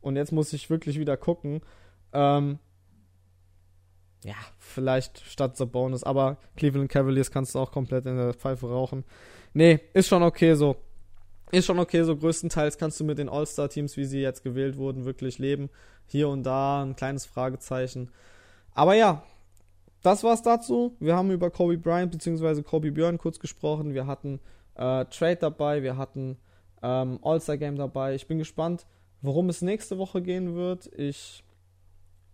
[0.02, 1.62] und jetzt muss ich wirklich wieder gucken,
[2.14, 2.60] ähm,
[4.24, 8.70] ja, vielleicht statt The Bonus, aber Cleveland Cavaliers kannst du auch komplett in der Pfeife
[8.70, 9.04] rauchen.
[9.54, 10.76] Nee, ist schon okay so.
[11.52, 12.16] Ist schon okay so.
[12.16, 15.70] Größtenteils kannst du mit den All-Star-Teams, wie sie jetzt gewählt wurden, wirklich leben.
[16.08, 18.10] Hier und da ein kleines Fragezeichen.
[18.74, 19.24] Aber ja,
[20.02, 20.96] das war's dazu.
[21.00, 22.64] Wir haben über Kobe Bryant bzw.
[22.64, 23.94] Kobe Björn kurz gesprochen.
[23.94, 24.40] Wir hatten
[24.76, 26.38] äh, Trade dabei, wir hatten
[26.82, 28.16] ähm, All-Star-Game dabei.
[28.16, 28.86] Ich bin gespannt,
[29.22, 30.90] worum es nächste Woche gehen wird.
[30.98, 31.44] Ich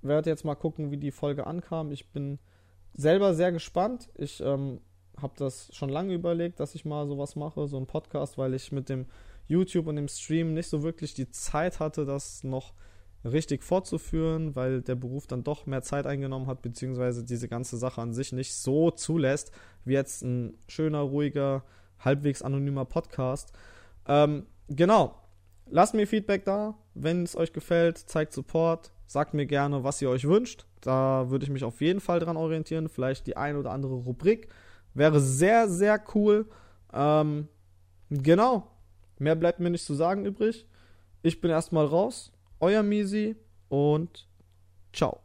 [0.01, 1.91] werde jetzt mal gucken, wie die Folge ankam.
[1.91, 2.39] Ich bin
[2.93, 4.09] selber sehr gespannt.
[4.15, 4.79] Ich ähm,
[5.21, 8.71] habe das schon lange überlegt, dass ich mal sowas mache, so ein Podcast, weil ich
[8.71, 9.05] mit dem
[9.47, 12.73] YouTube und dem Stream nicht so wirklich die Zeit hatte, das noch
[13.23, 18.01] richtig fortzuführen, weil der Beruf dann doch mehr Zeit eingenommen hat, beziehungsweise diese ganze Sache
[18.01, 19.51] an sich nicht so zulässt,
[19.85, 21.63] wie jetzt ein schöner, ruhiger,
[21.99, 23.53] halbwegs anonymer Podcast.
[24.07, 25.15] Ähm, genau.
[25.69, 26.75] Lasst mir Feedback da.
[26.93, 28.91] Wenn es euch gefällt, zeigt Support.
[29.05, 30.65] Sagt mir gerne, was ihr euch wünscht.
[30.81, 32.87] Da würde ich mich auf jeden Fall dran orientieren.
[32.87, 34.49] Vielleicht die ein oder andere Rubrik.
[34.97, 36.47] Wäre sehr, sehr cool.
[36.91, 37.47] Ähm,
[38.09, 38.71] genau.
[39.19, 40.65] Mehr bleibt mir nicht zu sagen übrig.
[41.21, 42.31] Ich bin erstmal raus.
[42.59, 43.35] Euer Misi
[43.69, 44.27] und
[44.91, 45.19] ciao.